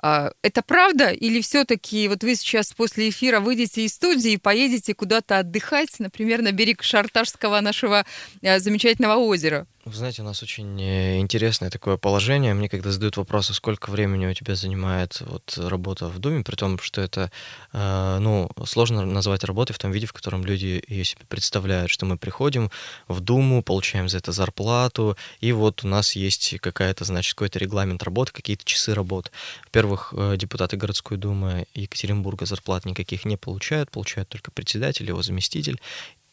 А, 0.00 0.32
это 0.40 0.62
правда? 0.62 1.10
Или 1.10 1.42
все-таки 1.42 2.08
вот 2.08 2.24
вы 2.24 2.34
сейчас 2.36 2.72
после 2.72 3.10
эфира 3.10 3.40
выйдете 3.40 3.84
из 3.84 3.92
студии 3.92 4.32
и 4.32 4.36
поедете 4.38 4.94
куда-то 4.94 5.40
отдыхать, 5.40 6.00
например, 6.00 6.40
на 6.40 6.52
берег 6.52 6.82
Шарташского 6.82 7.60
нашего 7.60 8.06
э, 8.40 8.58
замечательного 8.60 9.16
озера? 9.16 9.66
Вы 9.84 9.94
знаете, 9.94 10.22
у 10.22 10.24
нас 10.24 10.40
очень 10.44 10.80
э, 10.80 11.18
интересное 11.18 11.68
такое 11.68 11.96
положение. 11.96 12.54
Мне 12.54 12.68
когда 12.68 12.92
задают 12.92 13.16
вопрос, 13.16 13.50
а 13.50 13.54
сколько 13.54 13.90
времени 13.90 14.26
у 14.26 14.32
тебя 14.32 14.54
занимает 14.54 15.20
вот 15.22 15.58
работа 15.58 16.06
в 16.06 16.20
Думе, 16.20 16.44
при 16.44 16.54
том, 16.54 16.78
что 16.78 17.00
это, 17.00 17.32
э, 17.72 18.18
ну, 18.20 18.48
сложно 18.64 19.04
назвать 19.04 19.42
работой 19.42 19.72
в 19.72 19.80
том 19.80 19.90
виде, 19.90 20.06
в 20.06 20.12
котором 20.12 20.44
люди 20.44 20.84
ее 20.86 21.02
себе 21.02 21.22
представляют, 21.28 21.90
что 21.90 22.06
мы 22.06 22.16
приходим 22.16 22.70
в 23.08 23.18
Думу, 23.18 23.64
получаем 23.64 24.08
за 24.08 24.18
это 24.18 24.30
зарплату, 24.30 25.16
и 25.40 25.50
вот 25.50 25.82
у 25.82 25.88
нас 25.88 26.14
есть 26.14 26.60
какая-то, 26.60 27.04
значит, 27.04 27.34
какой-то 27.34 27.58
регламент 27.58 28.04
работы, 28.04 28.30
какие-то 28.30 28.64
часы 28.64 28.94
работы. 28.94 29.32
Во-первых, 29.64 30.14
э, 30.16 30.36
депутаты 30.36 30.76
городской 30.76 31.16
думы 31.16 31.66
Екатеринбурга 31.74 32.46
зарплат 32.46 32.84
никаких 32.84 33.24
не 33.24 33.36
получают, 33.36 33.90
получают 33.90 34.28
только 34.28 34.52
председатель, 34.52 35.08
его 35.08 35.22
заместитель, 35.22 35.80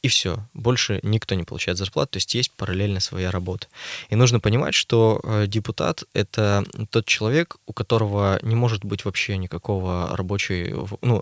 и 0.02 0.08
все. 0.08 0.48
Больше 0.54 1.00
никто 1.04 1.36
не 1.36 1.44
получает 1.44 1.78
зарплату, 1.78 2.14
то 2.14 2.18
есть 2.18 2.34
есть 2.34 2.52
параллельно 2.54 3.02
своя 3.02 3.32
работа. 3.32 3.68
И 4.10 4.16
нужно 4.16 4.40
понимать, 4.40 4.74
что 4.74 5.20
э, 5.24 5.46
депутат— 5.48 6.04
это 6.14 6.64
тот 6.90 7.06
человек, 7.06 7.58
у 7.66 7.74
которого 7.74 8.40
не 8.42 8.56
может 8.56 8.86
быть 8.86 9.04
вообще 9.04 9.36
никакого 9.38 10.16
рабочего, 10.16 10.88
ну, 11.02 11.22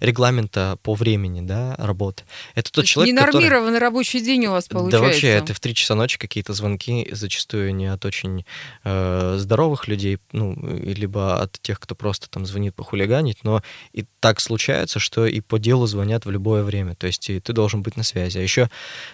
регламента 0.00 0.78
по 0.82 0.94
времени, 0.94 1.42
да, 1.42 1.74
работы. 1.76 2.24
Это 2.54 2.72
тот 2.72 2.84
то 2.84 2.88
человек, 2.88 3.14
Ненормированный 3.14 3.74
который... 3.74 3.80
рабочий 3.80 4.20
день 4.20 4.46
у 4.46 4.52
вас 4.52 4.68
получается. 4.68 4.98
Да 4.98 5.06
вообще, 5.06 5.28
это 5.28 5.52
в 5.52 5.60
3 5.60 5.74
часа 5.74 5.94
ночи 5.94 6.18
какие-то 6.18 6.54
звонки, 6.54 7.06
зачастую 7.12 7.74
не 7.74 7.86
от 7.92 8.06
очень 8.06 8.46
э, 8.84 9.36
здоровых 9.38 9.86
людей, 9.86 10.18
ну, 10.32 10.56
либо 10.62 11.42
от 11.42 11.60
тех, 11.60 11.78
кто 11.78 11.94
просто 11.94 12.30
там 12.30 12.46
звонит 12.46 12.74
похулиганить, 12.74 13.44
но 13.44 13.62
и 13.92 14.06
так 14.20 14.40
случается, 14.40 14.98
что 14.98 15.26
и 15.26 15.40
по 15.40 15.58
делу 15.58 15.86
звонят 15.86 16.24
в 16.24 16.30
любое 16.30 16.62
время. 16.62 16.94
То 16.94 17.06
есть 17.06 17.28
и 17.28 17.38
ты 17.38 17.52
должен 17.52 17.82
быть 17.82 17.98
на 17.98 18.02
связи 18.02 18.13
связи. 18.14 18.38
А 18.38 18.42
еще 18.42 18.68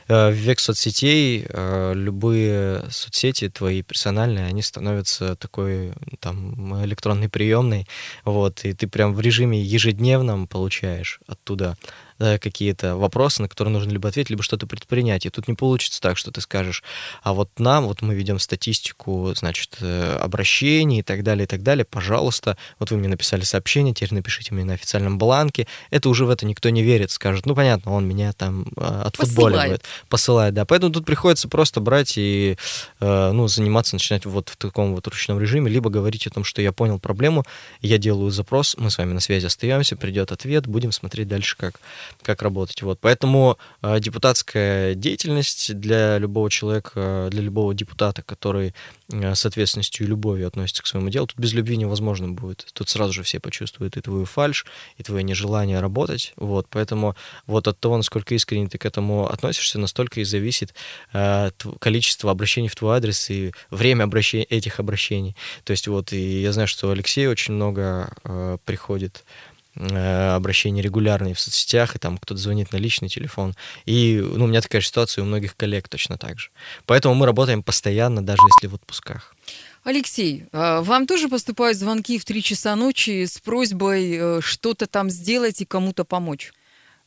э, 0.09 0.31
в 0.31 0.35
век 0.35 0.61
соцсетей 0.61 1.47
э, 1.49 1.93
любые 1.95 2.85
соцсети 2.91 3.49
твои 3.49 3.83
персональные, 3.83 4.47
они 4.47 4.63
становятся 4.63 5.37
такой 5.37 5.93
там 6.21 6.85
электронной 6.85 7.29
приемной, 7.29 7.87
вот, 8.25 8.65
и 8.65 8.73
ты 8.73 8.87
прям 8.87 9.15
в 9.15 9.21
режиме 9.21 9.61
ежедневном 9.61 10.47
получаешь 10.47 11.21
оттуда 11.27 11.61
да, 11.61 11.77
какие-то 12.21 12.97
вопросы, 12.97 13.43
на 13.43 13.49
которые 13.49 13.73
нужно 13.73 13.91
либо 13.91 14.09
ответить, 14.09 14.31
либо 14.31 14.43
что-то 14.43 14.67
предпринять. 14.67 15.27
И 15.27 15.31
тут 15.31 15.49
не 15.49 15.55
получится 15.55 16.01
так, 16.01 16.17
что 16.17 16.31
ты 16.31 16.41
скажешь, 16.41 16.83
а 17.23 17.33
вот 17.33 17.51
нам, 17.59 17.87
вот 17.87 18.03
мы 18.03 18.15
ведем 18.15 18.39
статистику, 18.39 19.33
значит, 19.35 19.79
э, 19.81 20.17
обращений 20.21 21.01
и 21.01 21.03
так 21.03 21.23
далее, 21.23 21.45
и 21.45 21.47
так 21.47 21.63
далее, 21.63 21.85
пожалуйста, 21.85 22.57
вот 22.79 22.91
вы 22.91 22.99
мне 22.99 23.09
написали 23.09 23.43
сообщение, 23.43 23.95
теперь 23.95 24.15
напишите 24.15 24.55
мне 24.55 24.65
на 24.65 24.75
официальном 24.75 25.19
бланке. 25.19 25.67
Это 25.91 26.09
уже 26.09 26.25
в 26.25 26.31
это 26.31 26.47
никто 26.47 26.69
не 26.71 26.83
верит, 26.83 27.11
скажет, 27.11 27.47
ну, 27.47 27.55
понятно, 27.55 27.93
он 27.93 28.07
меня 28.07 28.33
там 28.33 28.67
а, 28.77 29.05
отфутболивает. 29.07 29.83
Посылает. 29.83 30.09
посылает, 30.09 30.55
да. 30.55 30.65
Поэтому 30.65 30.93
тут 30.93 31.07
приходится 31.07 31.49
просто 31.49 31.81
брать 31.81 32.15
и 32.17 32.57
э, 33.01 33.31
ну, 33.33 33.49
заниматься, 33.49 33.95
начинать 33.95 34.27
вот 34.27 34.51
в 34.51 34.57
таком 34.57 34.95
вот 34.95 35.07
ручном 35.07 35.41
режиме, 35.41 35.71
либо 35.71 35.91
говорить 35.91 36.27
о 36.27 36.31
том, 36.31 36.45
что 36.45 36.63
я 36.63 36.73
понял 36.73 36.99
проблему, 36.99 37.45
я 37.81 37.99
делаю 37.99 38.31
запрос, 38.31 38.77
мы 38.79 38.91
с 38.91 38.99
вами 38.99 39.13
на 39.13 39.21
связи 39.21 39.47
остаемся, 39.47 39.97
придет 39.97 40.33
ответ, 40.33 40.67
будем 40.67 40.93
смотреть 40.93 41.29
дальше, 41.29 41.57
как, 41.57 41.81
как 42.23 42.43
работать. 42.43 42.83
Вот. 42.83 43.01
Поэтому 43.01 43.59
э, 43.83 44.01
депутатская 44.01 44.95
деятельность 44.95 45.75
для 45.75 46.19
любого 46.19 46.51
человека, 46.51 47.29
для 47.31 47.43
любого 47.43 47.75
депутата, 47.75 48.23
который 48.23 48.75
э, 49.13 49.35
с 49.35 49.47
ответственностью 49.47 50.07
и 50.07 50.09
любовью 50.09 50.47
относится 50.47 50.83
к 50.83 50.87
своему 50.87 51.09
делу, 51.09 51.27
тут 51.27 51.39
без 51.39 51.53
любви 51.53 51.77
невозможно 51.77 52.29
будет. 52.29 52.69
Тут 52.73 52.89
сразу 52.89 53.13
же 53.13 53.23
все 53.23 53.41
почувствуют 53.41 53.97
и 53.97 54.01
твою 54.01 54.25
фальш, 54.25 54.67
и 54.97 55.03
твое 55.03 55.23
нежелание 55.23 55.81
работать. 55.81 56.33
Вот. 56.37 56.67
Поэтому 56.71 57.17
вот 57.47 57.69
от 57.69 57.79
того, 57.79 57.97
насколько 57.97 58.35
искренне 58.35 58.69
ты 58.69 58.79
к 58.79 58.85
этому 58.85 59.27
относишься, 59.27 59.79
настолько 59.79 60.21
и 60.21 60.25
зависит 60.25 60.75
э, 61.13 61.51
количество 61.79 62.31
обращений 62.31 62.69
в 62.69 62.77
твой 62.77 62.97
адрес 62.97 63.31
и 63.31 63.53
время 63.71 64.05
обращения, 64.05 64.45
этих 64.45 64.81
обращений. 64.81 65.37
То 65.65 65.73
есть 65.73 65.89
вот, 65.89 66.13
и 66.13 66.43
я 66.43 66.53
знаю, 66.53 66.69
что 66.69 66.91
Алексей 66.91 67.27
очень 67.27 67.55
много 67.55 68.13
э, 68.25 68.59
приходит 68.65 69.25
обращения 69.75 70.83
регулярные 70.83 71.35
в 71.35 71.41
соцсетях, 71.41 71.97
и 71.97 71.99
там 71.99 72.19
кто-то 72.19 72.41
звонит 72.41 72.73
на 72.73 72.77
личный 72.77 73.09
телефон. 73.09 73.55
И 73.87 74.21
ну, 74.21 74.45
у 74.45 74.49
меня 74.49 74.61
такая 74.61 74.83
ситуация, 74.83 75.23
у 75.23 75.27
многих 75.27 75.57
коллег 75.57 75.89
точно 75.89 76.19
так 76.19 76.39
же. 76.39 76.51
Поэтому 76.87 77.15
мы 77.15 77.27
работаем 77.27 77.63
постоянно, 77.63 78.25
даже 78.25 78.43
если 78.57 78.67
в 78.67 78.75
отпусках. 78.75 79.35
Алексей, 79.83 80.45
а 80.53 80.83
вам 80.83 81.07
тоже 81.07 81.29
поступают 81.29 81.79
звонки 81.79 82.19
в 82.19 82.25
3 82.25 82.43
часа 82.43 82.77
ночи 82.77 83.25
с 83.25 83.39
просьбой 83.39 84.17
э, 84.19 84.41
что-то 84.43 84.87
там 84.87 85.09
сделать 85.09 85.63
и 85.63 85.65
кому-то 85.65 86.05
помочь? 86.05 86.53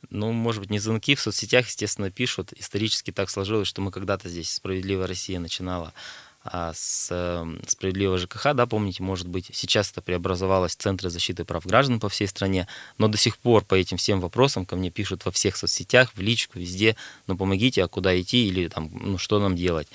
Ну, 0.10 0.32
может 0.32 0.62
быть, 0.62 0.70
не 0.70 0.80
звонки 0.80 1.16
в 1.16 1.22
соцсетях, 1.22 1.68
естественно, 1.68 2.10
пишут. 2.10 2.52
Исторически 2.54 3.12
так 3.12 3.30
сложилось, 3.30 3.68
что 3.68 3.82
мы 3.82 3.92
когда-то 3.92 4.28
здесь 4.28 4.52
«Справедливая 4.52 5.08
Россия» 5.08 5.40
начинала 5.40 5.94
а 6.44 6.74
с 6.74 7.08
эм, 7.10 7.62
справедливого 7.68 8.18
ЖКХ, 8.18 8.54
да, 8.54 8.66
помните, 8.66 9.02
может 9.02 9.28
быть, 9.28 9.50
сейчас 9.54 9.92
это 9.92 10.02
преобразовалось 10.02 10.74
в 10.74 10.80
Центры 10.80 11.10
защиты 11.10 11.46
прав 11.46 11.66
граждан 11.66 12.00
по 12.00 12.10
всей 12.10 12.28
стране, 12.28 12.68
но 12.98 13.08
до 13.08 13.18
сих 13.18 13.38
пор 13.38 13.64
по 13.64 13.76
этим 13.76 13.98
всем 13.98 14.20
вопросам 14.20 14.66
ко 14.66 14.76
мне 14.76 14.92
пишут 14.92 15.24
во 15.26 15.32
всех 15.32 15.56
соцсетях, 15.56 16.12
в 16.16 16.20
личку, 16.20 16.60
везде, 16.60 16.98
ну, 17.28 17.38
помогите, 17.38 17.84
а 17.84 17.88
куда 17.88 18.20
идти 18.20 18.48
или 18.48 18.68
там, 18.68 18.92
ну, 18.94 19.18
что 19.18 19.40
нам 19.40 19.56
делать. 19.56 19.88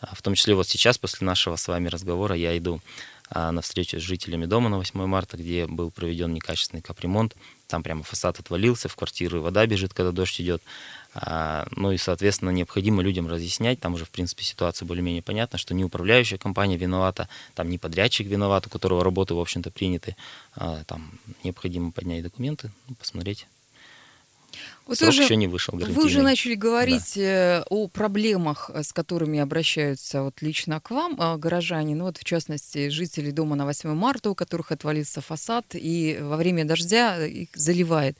А 0.00 0.14
в 0.14 0.20
том 0.20 0.34
числе 0.34 0.54
вот 0.54 0.68
сейчас, 0.68 0.98
после 0.98 1.26
нашего 1.26 1.56
с 1.56 1.66
вами 1.68 1.88
разговора, 1.88 2.36
я 2.36 2.56
иду 2.58 2.82
а, 3.30 3.52
на 3.52 3.62
встречу 3.62 3.98
с 3.98 4.02
жителями 4.02 4.44
дома 4.44 4.68
на 4.68 4.76
8 4.76 5.06
марта, 5.06 5.38
где 5.38 5.66
был 5.66 5.90
проведен 5.90 6.34
некачественный 6.34 6.82
капремонт. 6.82 7.34
Там 7.66 7.82
прямо 7.82 8.02
фасад 8.02 8.38
отвалился, 8.38 8.88
в 8.88 8.96
квартиру 8.96 9.40
вода 9.40 9.64
бежит, 9.66 9.94
когда 9.94 10.12
дождь 10.12 10.40
идет. 10.40 10.62
А, 11.14 11.66
ну 11.70 11.92
и, 11.92 11.96
соответственно, 11.96 12.50
необходимо 12.50 13.02
людям 13.02 13.28
разъяснять, 13.28 13.80
там 13.80 13.94
уже, 13.94 14.04
в 14.04 14.10
принципе, 14.10 14.44
ситуация 14.44 14.86
более-менее 14.86 15.22
понятна, 15.22 15.58
что 15.58 15.72
не 15.74 15.84
управляющая 15.84 16.38
компания 16.38 16.76
виновата, 16.76 17.28
там 17.54 17.70
не 17.70 17.78
подрядчик 17.78 18.26
виноват, 18.26 18.66
у 18.66 18.70
которого 18.70 19.04
работы, 19.04 19.34
в 19.34 19.40
общем-то, 19.40 19.70
приняты. 19.70 20.16
А, 20.56 20.82
там 20.84 21.18
необходимо 21.44 21.92
поднять 21.92 22.22
документы, 22.24 22.70
ну, 22.88 22.96
посмотреть. 22.96 23.46
Вот 24.86 24.98
Срок 24.98 25.10
уже, 25.10 25.22
еще 25.22 25.36
не 25.36 25.46
вышел. 25.46 25.76
Вы 25.76 26.04
уже 26.04 26.22
начали 26.22 26.54
говорить 26.54 27.14
да. 27.16 27.22
Э, 27.22 27.62
о 27.70 27.88
проблемах, 27.88 28.70
с 28.74 28.92
которыми 28.92 29.38
обращаются 29.38 30.22
вот 30.22 30.42
лично 30.42 30.78
к 30.80 30.90
вам 30.90 31.16
а, 31.18 31.38
горожане, 31.38 31.94
ну 31.94 32.04
вот 32.04 32.18
в 32.18 32.24
частности 32.24 32.90
жители 32.90 33.30
дома 33.30 33.56
на 33.56 33.64
8 33.64 33.94
марта, 33.94 34.30
у 34.30 34.34
которых 34.34 34.72
отвалился 34.72 35.22
фасад 35.22 35.64
и 35.72 36.18
во 36.20 36.36
время 36.36 36.64
дождя 36.64 37.24
их 37.24 37.48
заливает. 37.54 38.18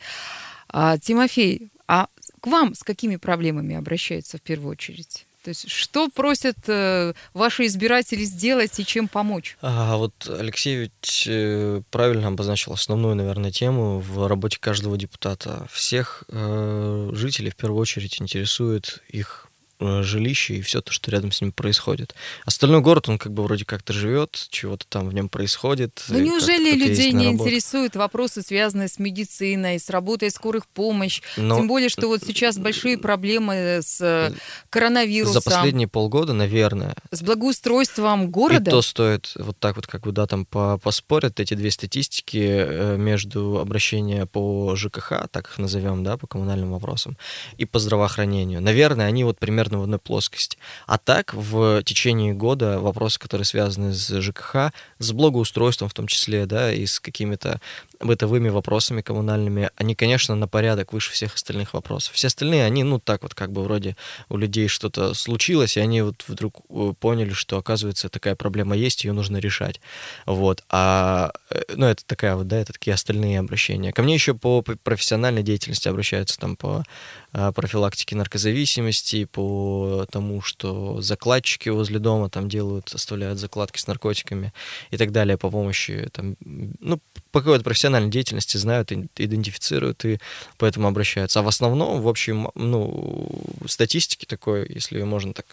А, 0.76 0.98
Тимофей, 0.98 1.70
а 1.86 2.08
к 2.40 2.48
вам 2.48 2.74
с 2.74 2.82
какими 2.82 3.14
проблемами 3.14 3.76
обращаются 3.76 4.38
в 4.38 4.42
первую 4.42 4.72
очередь? 4.72 5.24
То 5.44 5.50
есть 5.50 5.70
что 5.70 6.08
просят 6.08 6.56
э, 6.66 7.12
ваши 7.32 7.66
избиратели 7.66 8.24
сделать 8.24 8.80
и 8.80 8.84
чем 8.84 9.06
помочь? 9.06 9.56
А, 9.62 9.96
вот 9.96 10.28
Алексей 10.28 10.76
ведь 10.76 11.26
э, 11.28 11.80
правильно 11.92 12.26
обозначил 12.26 12.72
основную, 12.72 13.14
наверное, 13.14 13.52
тему 13.52 14.00
в 14.00 14.26
работе 14.26 14.58
каждого 14.58 14.96
депутата. 14.96 15.68
Всех 15.70 16.24
э, 16.28 17.10
жителей 17.12 17.50
в 17.50 17.56
первую 17.56 17.80
очередь 17.80 18.20
интересует 18.20 19.00
их 19.08 19.46
жилище 19.80 20.54
и 20.56 20.60
все 20.60 20.80
то, 20.80 20.92
что 20.92 21.10
рядом 21.10 21.32
с 21.32 21.40
ним 21.40 21.52
происходит. 21.52 22.14
Остальной 22.44 22.80
город, 22.80 23.08
он 23.08 23.18
как 23.18 23.32
бы 23.32 23.42
вроде 23.42 23.64
как-то 23.64 23.92
живет, 23.92 24.46
чего-то 24.50 24.86
там 24.88 25.08
в 25.08 25.14
нем 25.14 25.28
происходит. 25.28 26.04
Ну 26.08 26.18
неужели 26.20 26.74
людей 26.74 27.12
не 27.12 27.26
интересуют 27.26 27.96
вопросы, 27.96 28.42
связанные 28.42 28.88
с 28.88 28.98
медициной, 28.98 29.78
с 29.78 29.90
работой 29.90 30.30
скорых 30.30 30.66
помощь? 30.66 31.22
Но... 31.36 31.56
Тем 31.56 31.68
более, 31.68 31.88
что 31.88 32.08
вот 32.08 32.22
сейчас 32.24 32.58
большие 32.58 32.98
проблемы 32.98 33.80
с 33.82 34.00
э, 34.00 34.32
коронавирусом. 34.70 35.34
За 35.34 35.42
последние 35.42 35.88
полгода, 35.88 36.32
наверное. 36.32 36.94
С 37.10 37.22
благоустройством 37.22 38.30
города. 38.30 38.70
И 38.70 38.72
то 38.72 38.82
стоит 38.82 39.32
вот 39.36 39.58
так 39.58 39.76
вот, 39.76 39.86
как 39.86 40.02
бы, 40.02 40.12
да, 40.12 40.26
там 40.26 40.46
поспорят 40.46 41.40
эти 41.40 41.54
две 41.54 41.70
статистики 41.70 42.46
э, 42.46 42.96
между 42.96 43.58
обращения 43.58 44.26
по 44.26 44.76
ЖКХ, 44.76 45.28
так 45.30 45.48
их 45.48 45.58
назовем, 45.58 46.04
да, 46.04 46.16
по 46.16 46.26
коммунальным 46.26 46.72
вопросам, 46.72 47.16
и 47.56 47.64
по 47.64 47.78
здравоохранению. 47.78 48.60
Наверное, 48.60 49.06
они 49.06 49.24
вот 49.24 49.38
примерно 49.38 49.63
примерно 49.64 49.80
в 49.80 49.82
одной 49.84 49.98
плоскости. 49.98 50.58
А 50.86 50.98
так, 50.98 51.32
в 51.34 51.82
течение 51.82 52.34
года 52.34 52.78
вопросы, 52.80 53.18
которые 53.18 53.44
связаны 53.44 53.92
с 53.92 54.20
ЖКХ, 54.20 54.72
с 54.98 55.12
благоустройством 55.12 55.88
в 55.88 55.94
том 55.94 56.06
числе, 56.06 56.46
да, 56.46 56.72
и 56.72 56.86
с 56.86 57.00
какими-то 57.00 57.60
бытовыми 58.04 58.48
вопросами 58.48 59.00
коммунальными, 59.00 59.70
они, 59.76 59.94
конечно, 59.94 60.34
на 60.34 60.46
порядок 60.46 60.92
выше 60.92 61.12
всех 61.12 61.34
остальных 61.34 61.74
вопросов. 61.74 62.14
Все 62.14 62.26
остальные, 62.26 62.64
они, 62.64 62.84
ну, 62.84 62.98
так 62.98 63.22
вот, 63.22 63.34
как 63.34 63.50
бы 63.50 63.62
вроде 63.62 63.96
у 64.28 64.36
людей 64.36 64.68
что-то 64.68 65.14
случилось, 65.14 65.76
и 65.76 65.80
они 65.80 66.02
вот 66.02 66.24
вдруг 66.28 66.60
э, 66.68 66.92
поняли, 66.98 67.32
что, 67.32 67.56
оказывается, 67.56 68.08
такая 68.08 68.34
проблема 68.34 68.76
есть, 68.76 69.04
ее 69.04 69.12
нужно 69.12 69.38
решать. 69.38 69.80
Вот. 70.26 70.62
А, 70.68 71.32
э, 71.50 71.62
ну, 71.74 71.86
это 71.86 72.04
такая 72.04 72.36
вот, 72.36 72.46
да, 72.46 72.58
это 72.58 72.72
такие 72.72 72.94
остальные 72.94 73.38
обращения. 73.38 73.92
Ко 73.92 74.02
мне 74.02 74.14
еще 74.14 74.34
по 74.34 74.62
профессиональной 74.62 75.42
деятельности 75.42 75.88
обращаются 75.88 76.38
там 76.38 76.56
по 76.56 76.84
а, 77.32 77.52
профилактике 77.52 78.14
наркозависимости, 78.16 79.24
по 79.24 80.06
тому, 80.10 80.40
что 80.40 81.00
закладчики 81.00 81.68
возле 81.68 81.98
дома 81.98 82.30
там 82.30 82.48
делают, 82.48 82.94
оставляют 82.94 83.38
закладки 83.38 83.78
с 83.78 83.86
наркотиками 83.86 84.52
и 84.90 84.96
так 84.96 85.10
далее 85.10 85.36
по 85.36 85.50
помощи, 85.50 86.08
там, 86.12 86.36
ну, 86.40 87.00
по 87.32 87.40
какой-то 87.40 87.64
профессиональной 87.64 87.93
деятельности 88.02 88.56
знают, 88.56 88.92
идентифицируют 88.92 90.04
и 90.04 90.18
поэтому 90.58 90.88
обращаются. 90.88 91.40
А 91.40 91.42
в 91.42 91.48
основном, 91.48 92.00
в 92.00 92.08
общем, 92.08 92.50
ну, 92.54 93.28
статистики 93.66 94.26
такой, 94.26 94.66
если 94.68 95.02
можно 95.02 95.32
так 95.32 95.46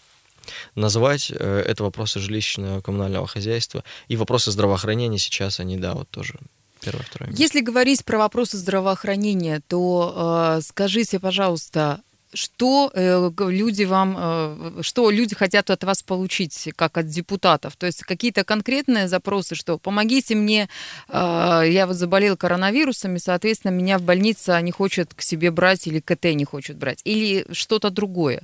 назвать, 0.74 1.30
э, 1.30 1.64
это 1.66 1.84
вопросы 1.84 2.20
жилищного 2.20 2.80
коммунального 2.80 3.26
хозяйства 3.26 3.84
и 4.08 4.16
вопросы 4.16 4.50
здравоохранения 4.50 5.18
сейчас, 5.18 5.60
они, 5.60 5.76
да, 5.76 5.94
вот 5.94 6.08
тоже 6.10 6.34
первое, 6.80 7.04
второе. 7.04 7.32
Если 7.34 7.60
говорить 7.60 8.04
про 8.04 8.18
вопросы 8.18 8.56
здравоохранения, 8.56 9.62
то 9.68 10.58
э, 10.58 10.62
скажите, 10.62 11.20
пожалуйста, 11.20 12.00
что 12.34 12.90
э, 12.94 13.30
люди 13.38 13.84
вам, 13.84 14.16
э, 14.18 14.82
что 14.82 15.10
люди 15.10 15.34
хотят 15.34 15.70
от 15.70 15.84
вас 15.84 16.02
получить, 16.02 16.70
как 16.76 16.98
от 16.98 17.06
депутатов? 17.06 17.76
То 17.76 17.86
есть 17.86 18.02
какие-то 18.02 18.44
конкретные 18.44 19.08
запросы, 19.08 19.54
что 19.54 19.78
помогите 19.78 20.34
мне, 20.34 20.68
э, 21.08 21.62
я 21.68 21.86
вот 21.86 21.96
заболел 21.96 22.36
коронавирусом, 22.36 23.16
и, 23.16 23.18
соответственно, 23.18 23.72
меня 23.72 23.98
в 23.98 24.02
больнице 24.02 24.58
не 24.62 24.72
хочет 24.72 25.14
к 25.14 25.22
себе 25.22 25.50
брать 25.50 25.86
или 25.86 26.00
КТ 26.00 26.24
не 26.34 26.44
хочет 26.44 26.76
брать, 26.76 27.00
или 27.04 27.46
что-то 27.52 27.90
другое? 27.90 28.42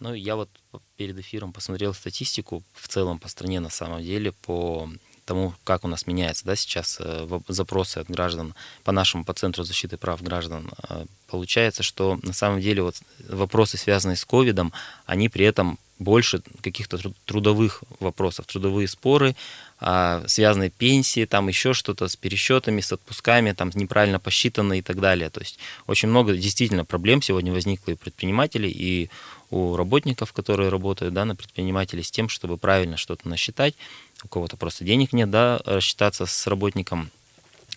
Ну, 0.00 0.14
я 0.14 0.36
вот 0.36 0.50
перед 0.96 1.18
эфиром 1.18 1.52
посмотрел 1.52 1.92
статистику 1.94 2.62
в 2.72 2.88
целом 2.88 3.18
по 3.18 3.28
стране 3.28 3.60
на 3.60 3.70
самом 3.70 4.02
деле 4.02 4.32
по 4.32 4.88
тому, 5.28 5.52
как 5.64 5.84
у 5.84 5.88
нас 5.88 6.06
меняется 6.06 6.44
да, 6.46 6.56
сейчас 6.56 6.96
э, 7.00 7.40
запросы 7.48 7.98
от 7.98 8.08
граждан 8.08 8.54
по 8.82 8.92
нашему, 8.92 9.24
по 9.24 9.34
Центру 9.34 9.62
защиты 9.62 9.98
прав 9.98 10.22
граждан, 10.22 10.70
э, 10.88 11.04
получается, 11.28 11.82
что 11.82 12.18
на 12.22 12.32
самом 12.32 12.60
деле 12.60 12.82
вот 12.82 12.96
вопросы, 13.28 13.76
связанные 13.76 14.16
с 14.16 14.24
ковидом, 14.24 14.72
они 15.06 15.28
при 15.28 15.44
этом 15.44 15.78
больше 15.98 16.42
каких-то 16.62 16.98
трудовых 17.26 17.82
вопросов, 18.00 18.46
трудовые 18.46 18.86
споры, 18.88 19.34
а, 19.80 20.22
связанные 20.26 20.70
пенсии, 20.70 21.24
там 21.24 21.48
еще 21.48 21.72
что-то 21.72 22.08
с 22.08 22.16
пересчетами, 22.16 22.80
с 22.80 22.92
отпусками, 22.92 23.52
там 23.52 23.70
неправильно 23.74 24.20
посчитано 24.20 24.78
и 24.78 24.82
так 24.82 25.00
далее. 25.00 25.28
То 25.30 25.40
есть 25.40 25.58
очень 25.86 26.08
много 26.08 26.36
действительно 26.36 26.84
проблем 26.84 27.20
сегодня 27.20 27.52
возникло 27.52 27.90
и 27.90 27.94
у 27.94 27.96
предпринимателей, 27.96 28.70
и 28.70 29.10
у 29.50 29.76
работников, 29.76 30.32
которые 30.32 30.68
работают 30.68 31.14
да, 31.14 31.24
на 31.24 31.34
предпринимателей, 31.34 32.02
с 32.02 32.10
тем, 32.10 32.28
чтобы 32.28 32.58
правильно 32.58 32.96
что-то 32.96 33.28
насчитать. 33.28 33.74
У 34.24 34.28
кого-то 34.28 34.56
просто 34.56 34.84
денег 34.84 35.12
нет, 35.12 35.30
да, 35.30 35.60
рассчитаться 35.64 36.26
с 36.26 36.46
работником. 36.46 37.10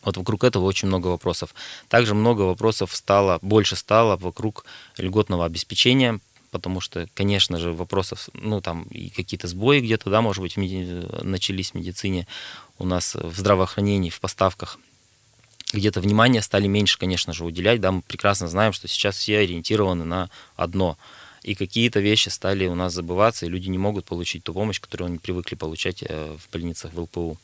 Вот 0.03 0.17
вокруг 0.17 0.43
этого 0.43 0.65
очень 0.65 0.87
много 0.87 1.07
вопросов. 1.07 1.53
Также 1.87 2.15
много 2.15 2.41
вопросов 2.41 2.95
стало, 2.95 3.37
больше 3.41 3.75
стало 3.75 4.17
вокруг 4.17 4.65
льготного 4.97 5.45
обеспечения, 5.45 6.19
потому 6.49 6.81
что, 6.81 7.07
конечно 7.13 7.59
же, 7.59 7.71
вопросов, 7.71 8.29
ну, 8.33 8.61
там, 8.61 8.83
и 8.83 9.09
какие-то 9.09 9.47
сбои 9.47 9.79
где-то, 9.79 10.09
да, 10.09 10.21
может 10.21 10.41
быть, 10.41 10.57
начались 10.57 11.71
в 11.71 11.75
медицине, 11.75 12.27
у 12.79 12.85
нас 12.85 13.13
в 13.13 13.37
здравоохранении, 13.37 14.09
в 14.09 14.19
поставках 14.19 14.79
где-то 15.73 16.01
внимание 16.01 16.41
стали 16.41 16.67
меньше, 16.67 16.97
конечно 16.97 17.33
же, 17.33 17.45
уделять. 17.45 17.79
Да, 17.79 17.91
мы 17.91 18.01
прекрасно 18.01 18.47
знаем, 18.47 18.73
что 18.73 18.87
сейчас 18.87 19.15
все 19.17 19.39
ориентированы 19.39 20.03
на 20.03 20.29
одно. 20.55 20.97
И 21.43 21.55
какие-то 21.55 21.99
вещи 21.99 22.29
стали 22.29 22.67
у 22.67 22.75
нас 22.75 22.93
забываться, 22.93 23.45
и 23.45 23.49
люди 23.49 23.67
не 23.69 23.79
могут 23.79 24.05
получить 24.05 24.43
ту 24.43 24.53
помощь, 24.53 24.79
которую 24.79 25.07
они 25.07 25.17
привыкли 25.17 25.55
получать 25.55 26.03
э, 26.03 26.37
в 26.37 26.51
больницах 26.51 26.93
в 26.93 26.99
ЛПУ. 26.99 27.37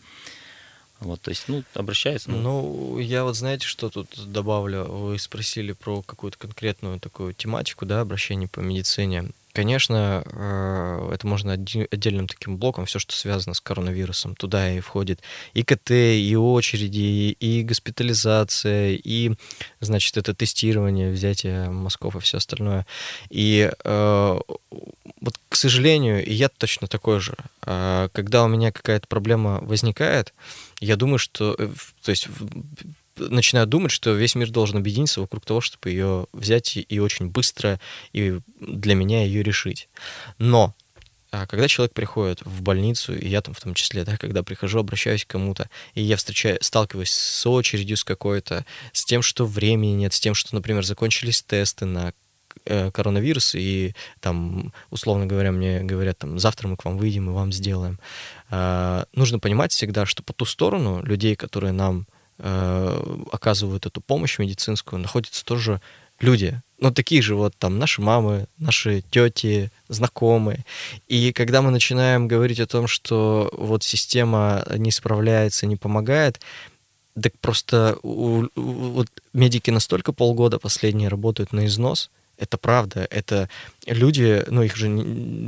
Вот, 0.99 1.21
то 1.21 1.29
есть, 1.29 1.43
ну, 1.47 1.63
обращаются. 1.73 2.31
Ну. 2.31 2.37
ну, 2.41 2.99
я 2.99 3.23
вот 3.23 3.35
знаете, 3.35 3.65
что 3.67 3.89
тут 3.89 4.07
добавлю? 4.31 4.83
Вы 4.85 5.19
спросили 5.19 5.73
про 5.73 6.01
какую-то 6.01 6.37
конкретную 6.37 6.99
такую 6.99 7.33
тематику, 7.33 7.85
да, 7.85 8.01
обращение 8.01 8.47
по 8.47 8.61
медицине. 8.61 9.29
Конечно, 9.57 10.21
э, 10.23 11.09
это 11.15 11.25
можно 11.25 11.53
отдельным 11.53 12.27
таким 12.27 12.57
блоком, 12.57 12.85
все, 12.85 12.99
что 12.99 13.15
связано 13.15 13.55
с 13.55 13.59
коронавирусом. 13.59 14.35
Туда 14.35 14.71
и 14.71 14.81
входит 14.81 15.23
и 15.55 15.63
КТ, 15.63 15.89
и 15.89 16.35
очереди, 16.35 17.35
и 17.39 17.63
госпитализация, 17.63 18.91
и, 18.91 19.31
значит, 19.79 20.15
это 20.15 20.35
тестирование, 20.35 21.11
взятие 21.11 21.71
мазков 21.71 22.15
и 22.15 22.19
все 22.19 22.37
остальное. 22.37 22.85
И 23.31 23.71
э, 23.83 24.39
вот, 25.21 25.33
к 25.49 25.55
сожалению, 25.55 26.23
и 26.23 26.33
я 26.33 26.49
точно 26.49 26.87
такой 26.87 27.19
же. 27.19 27.33
Э, 27.65 28.09
когда 28.13 28.43
у 28.43 28.47
меня 28.47 28.71
какая-то 28.71 29.07
проблема 29.07 29.57
возникает, 29.61 30.35
я 30.81 30.97
думаю, 30.97 31.17
что, 31.17 31.55
то 31.55 32.11
есть 32.11 32.27
начинаю 33.17 33.67
думать, 33.67 33.91
что 33.91 34.11
весь 34.13 34.35
мир 34.35 34.49
должен 34.49 34.77
объединиться 34.77 35.21
вокруг 35.21 35.45
того, 35.45 35.61
чтобы 35.61 35.89
ее 35.89 36.27
взять 36.33 36.77
и, 36.77 36.99
очень 36.99 37.29
быстро 37.29 37.79
и 38.13 38.39
для 38.59 38.95
меня 38.95 39.23
ее 39.23 39.43
решить. 39.43 39.89
Но 40.37 40.75
а 41.31 41.45
когда 41.45 41.67
человек 41.67 41.93
приходит 41.93 42.41
в 42.45 42.61
больницу, 42.61 43.13
и 43.13 43.27
я 43.27 43.41
там 43.41 43.53
в 43.53 43.59
том 43.59 43.73
числе, 43.73 44.05
да, 44.05 44.17
когда 44.17 44.43
прихожу, 44.43 44.79
обращаюсь 44.79 45.25
к 45.25 45.29
кому-то, 45.29 45.69
и 45.93 46.01
я 46.01 46.15
встречаю, 46.15 46.57
сталкиваюсь 46.61 47.11
с 47.11 47.45
очередью 47.45 47.97
с 47.97 48.03
какой-то, 48.03 48.65
с 48.93 49.03
тем, 49.03 49.21
что 49.21 49.45
времени 49.45 49.91
нет, 49.91 50.13
с 50.13 50.19
тем, 50.19 50.33
что, 50.33 50.55
например, 50.55 50.85
закончились 50.85 51.43
тесты 51.43 51.85
на 51.85 52.13
э, 52.65 52.91
коронавирус, 52.91 53.55
и 53.55 53.93
там, 54.21 54.73
условно 54.89 55.25
говоря, 55.25 55.51
мне 55.51 55.81
говорят, 55.81 56.17
там, 56.17 56.39
завтра 56.39 56.69
мы 56.69 56.77
к 56.77 56.85
вам 56.85 56.97
выйдем 56.97 57.29
и 57.29 57.33
вам 57.33 57.51
сделаем. 57.51 57.99
Э, 58.49 59.03
нужно 59.13 59.39
понимать 59.39 59.73
всегда, 59.73 60.05
что 60.05 60.23
по 60.23 60.31
ту 60.31 60.45
сторону 60.45 61.03
людей, 61.03 61.35
которые 61.35 61.73
нам 61.73 62.07
Э, 62.39 63.01
оказывают 63.31 63.87
эту 63.87 63.99
помощь 63.99 64.37
медицинскую, 64.37 65.01
находятся 65.01 65.43
тоже 65.43 65.81
люди, 66.19 66.61
ну, 66.79 66.91
такие 66.91 67.23
же 67.23 67.33
вот 67.33 67.55
там 67.57 67.79
наши 67.79 67.99
мамы, 67.99 68.45
наши 68.59 69.01
тети, 69.09 69.71
знакомые. 69.87 70.63
И 71.07 71.33
когда 71.33 71.63
мы 71.63 71.71
начинаем 71.71 72.27
говорить 72.27 72.59
о 72.59 72.67
том, 72.67 72.85
что 72.85 73.49
вот 73.53 73.83
система 73.83 74.63
не 74.75 74.91
справляется, 74.91 75.65
не 75.65 75.77
помогает, 75.77 76.39
так 77.19 77.33
просто 77.39 77.97
у, 78.03 78.43
у, 78.43 78.61
вот 78.61 79.07
медики 79.33 79.71
настолько 79.71 80.13
полгода 80.13 80.59
последние 80.59 81.09
работают 81.09 81.53
на 81.53 81.65
износ, 81.65 82.11
это 82.37 82.57
правда, 82.57 83.07
это 83.09 83.49
люди, 83.85 84.43
ну 84.47 84.63
их 84.63 84.75
же 84.75 84.87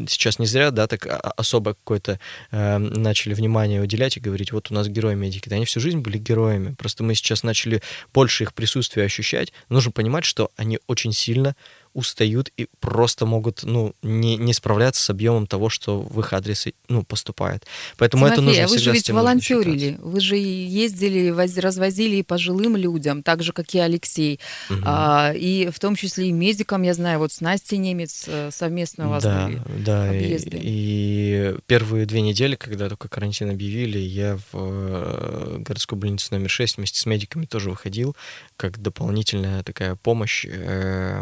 сейчас 0.07 0.39
не 0.39 0.45
зря, 0.45 0.71
да, 0.71 0.87
так 0.87 1.07
особо 1.37 1.73
какое-то 1.73 2.19
э, 2.51 2.77
начали 2.77 3.33
внимание 3.33 3.81
уделять 3.81 4.17
и 4.17 4.19
говорить, 4.19 4.51
вот 4.51 4.71
у 4.71 4.73
нас 4.73 4.87
герои-медики, 4.87 5.49
да, 5.49 5.55
они 5.55 5.65
всю 5.65 5.79
жизнь 5.79 5.99
были 5.99 6.17
героями, 6.17 6.73
просто 6.75 7.03
мы 7.03 7.15
сейчас 7.15 7.43
начали 7.43 7.81
больше 8.13 8.43
их 8.43 8.53
присутствия 8.53 9.03
ощущать, 9.03 9.53
нужно 9.69 9.91
понимать, 9.91 10.25
что 10.25 10.51
они 10.55 10.79
очень 10.87 11.13
сильно 11.13 11.55
устают 11.93 12.51
и 12.57 12.67
просто 12.79 13.25
могут 13.25 13.63
ну, 13.63 13.93
не, 14.01 14.37
не 14.37 14.53
справляться 14.53 15.03
с 15.03 15.09
объемом 15.09 15.47
того, 15.47 15.69
что 15.69 16.01
в 16.01 16.19
их 16.19 16.33
адрес 16.33 16.67
ну, 16.87 17.03
поступает. 17.03 17.65
Поэтому 17.97 18.25
Тимофей, 18.25 18.33
это 18.33 18.41
нужно 18.41 18.63
а 18.63 18.67
вы 18.67 18.79
же 18.79 18.91
ведь 18.91 19.09
волонтерили, 19.09 19.97
вы 19.99 20.19
же 20.19 20.37
ездили, 20.37 21.29
развозили 21.59 22.17
и 22.17 22.23
пожилым 22.23 22.75
людям, 22.75 23.23
так 23.23 23.43
же, 23.43 23.53
как 23.53 23.73
и 23.73 23.79
Алексей. 23.79 24.39
Угу. 24.69 24.79
А, 24.85 25.33
и 25.35 25.69
в 25.69 25.79
том 25.79 25.95
числе 25.95 26.29
и 26.29 26.31
медикам, 26.31 26.83
я 26.83 26.93
знаю, 26.93 27.19
вот 27.19 27.31
с 27.31 27.41
Настей 27.41 27.77
Немец 27.77 28.25
э, 28.27 28.49
совместно 28.51 29.07
у 29.07 29.09
вас 29.09 29.23
да, 29.23 29.47
были 29.47 29.61
Да, 29.85 30.09
объезды. 30.09 30.57
И, 30.57 30.61
и 30.63 31.55
первые 31.67 32.05
две 32.05 32.21
недели, 32.21 32.55
когда 32.55 32.89
только 32.89 33.07
карантин 33.07 33.49
объявили, 33.49 33.99
я 33.99 34.37
в 34.51 34.53
э, 34.53 35.57
городскую 35.59 35.99
больницу 35.99 36.33
номер 36.33 36.49
6 36.49 36.77
вместе 36.77 36.99
с 36.99 37.05
медиками 37.05 37.45
тоже 37.45 37.69
выходил, 37.69 38.15
как 38.57 38.81
дополнительная 38.81 39.63
такая 39.63 39.95
помощь 39.95 40.45
э, 40.47 41.21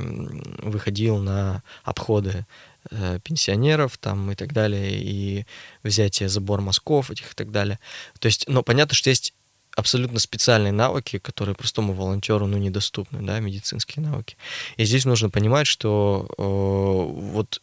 выходил 0.62 1.18
на 1.18 1.64
обходы 1.84 2.46
э, 2.92 3.20
пенсионеров 3.24 3.98
там 3.98 4.32
и 4.32 4.36
так 4.36 4.54
далее, 4.54 5.00
и 5.00 5.46
взятие 5.84 6.30
забор 6.30 6.62
мазков 6.62 7.12
этих 7.12 7.32
и 7.32 7.36
так 7.36 7.52
далее. 7.52 7.80
То 8.20 8.28
есть, 8.28 8.46
но 8.48 8.64
понятно, 8.64 8.96
что 8.96 9.10
есть 9.10 9.34
абсолютно 9.76 10.20
специальные 10.20 10.72
навыки, 10.72 11.20
которые 11.20 11.56
простому 11.56 11.94
волонтеру 11.94 12.48
ну, 12.48 12.58
недоступны, 12.58 13.22
да, 13.22 13.40
медицинские 13.40 14.04
навыки. 14.04 14.36
И 14.76 14.86
здесь 14.86 15.06
нужно 15.06 15.30
понимать, 15.30 15.68
что 15.68 16.28
э, 16.38 16.42
вот 16.42 17.62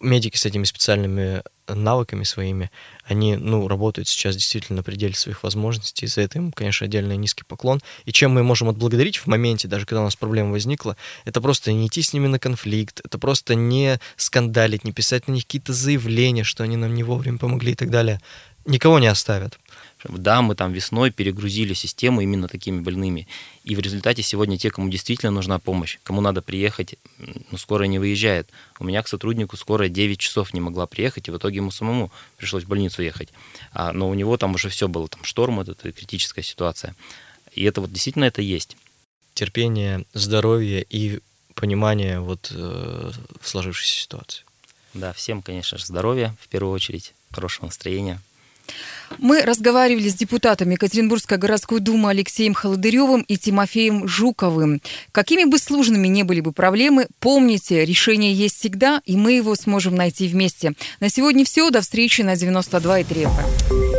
медики 0.00 0.36
с 0.36 0.46
этими 0.46 0.64
специальными 0.64 1.42
навыками 1.66 2.24
своими, 2.24 2.70
они, 3.04 3.36
ну, 3.36 3.68
работают 3.68 4.08
сейчас 4.08 4.36
действительно 4.36 4.78
на 4.78 4.82
пределе 4.82 5.14
своих 5.14 5.42
возможностей, 5.42 6.06
за 6.06 6.22
это 6.22 6.38
им, 6.38 6.52
конечно, 6.52 6.86
отдельно 6.86 7.16
низкий 7.16 7.44
поклон. 7.44 7.80
И 8.04 8.12
чем 8.12 8.32
мы 8.32 8.42
можем 8.42 8.68
отблагодарить 8.68 9.18
в 9.18 9.26
моменте, 9.26 9.68
даже 9.68 9.86
когда 9.86 10.00
у 10.00 10.04
нас 10.04 10.16
проблема 10.16 10.52
возникла, 10.52 10.96
это 11.24 11.40
просто 11.40 11.72
не 11.72 11.86
идти 11.86 12.02
с 12.02 12.12
ними 12.12 12.26
на 12.26 12.38
конфликт, 12.38 13.00
это 13.04 13.18
просто 13.18 13.54
не 13.54 14.00
скандалить, 14.16 14.84
не 14.84 14.92
писать 14.92 15.28
на 15.28 15.32
них 15.32 15.44
какие-то 15.44 15.72
заявления, 15.72 16.44
что 16.44 16.64
они 16.64 16.76
нам 16.76 16.94
не 16.94 17.02
вовремя 17.02 17.38
помогли 17.38 17.72
и 17.72 17.76
так 17.76 17.90
далее. 17.90 18.20
Никого 18.64 18.98
не 18.98 19.06
оставят. 19.06 19.58
Да, 20.04 20.42
мы 20.42 20.54
там 20.54 20.72
весной 20.72 21.10
перегрузили 21.10 21.74
систему 21.74 22.20
именно 22.20 22.48
такими 22.48 22.80
больными. 22.80 23.26
И 23.64 23.74
в 23.74 23.80
результате 23.80 24.22
сегодня 24.22 24.56
те, 24.56 24.70
кому 24.70 24.88
действительно 24.88 25.32
нужна 25.32 25.58
помощь, 25.58 25.98
кому 26.04 26.20
надо 26.20 26.40
приехать, 26.40 26.94
ну, 27.50 27.58
скорая 27.58 27.88
не 27.88 27.98
выезжает. 27.98 28.48
У 28.78 28.84
меня 28.84 29.02
к 29.02 29.08
сотруднику 29.08 29.56
скорая 29.56 29.88
9 29.88 30.18
часов 30.18 30.54
не 30.54 30.60
могла 30.60 30.86
приехать, 30.86 31.28
и 31.28 31.30
в 31.30 31.36
итоге 31.36 31.56
ему 31.56 31.70
самому 31.70 32.12
пришлось 32.36 32.64
в 32.64 32.68
больницу 32.68 33.02
ехать. 33.02 33.30
А, 33.72 33.92
но 33.92 34.08
у 34.08 34.14
него 34.14 34.36
там 34.36 34.54
уже 34.54 34.68
все 34.68 34.88
было, 34.88 35.08
там 35.08 35.24
шторм, 35.24 35.60
это, 35.60 35.72
это 35.72 35.90
критическая 35.92 36.42
ситуация. 36.42 36.94
И 37.52 37.64
это 37.64 37.80
вот 37.80 37.92
действительно 37.92 38.24
это 38.24 38.40
есть. 38.40 38.76
Терпение, 39.34 40.04
здоровье 40.14 40.86
и 40.88 41.20
понимание 41.54 42.20
вот 42.20 42.52
э, 42.54 43.10
в 43.40 43.48
сложившейся 43.48 44.02
ситуации. 44.02 44.44
Да, 44.94 45.12
всем, 45.12 45.42
конечно 45.42 45.76
же, 45.76 45.84
здоровья 45.84 46.34
в 46.40 46.48
первую 46.48 46.72
очередь, 46.72 47.14
хорошего 47.30 47.66
настроения. 47.66 48.20
Мы 49.18 49.42
разговаривали 49.42 50.08
с 50.08 50.14
депутатами 50.14 50.74
Екатеринбургской 50.74 51.38
городской 51.38 51.80
думы 51.80 52.10
Алексеем 52.10 52.54
Холодыревым 52.54 53.22
и 53.22 53.36
Тимофеем 53.36 54.06
Жуковым. 54.06 54.80
Какими 55.12 55.44
бы 55.44 55.58
сложными 55.58 56.08
не 56.08 56.22
были 56.22 56.40
бы 56.40 56.52
проблемы, 56.52 57.06
помните, 57.18 57.84
решение 57.84 58.32
есть 58.32 58.56
всегда, 58.56 59.00
и 59.04 59.16
мы 59.16 59.32
его 59.32 59.54
сможем 59.54 59.94
найти 59.94 60.28
вместе. 60.28 60.74
На 61.00 61.08
сегодня 61.08 61.44
все. 61.44 61.70
До 61.70 61.80
встречи 61.80 62.22
на 62.22 62.34
92,3 62.34 63.24
FM. 63.24 63.98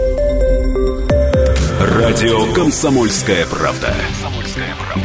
Радио 1.79 2.53
«Комсомольская 2.53 3.45
правда». 3.45 3.93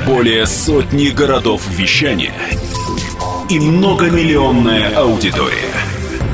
Более 0.07 0.47
сотни 0.47 1.09
городов 1.09 1.67
вещания 1.69 2.35
и 3.49 3.59
многомиллионная 3.59 4.95
аудитория. 4.97 5.94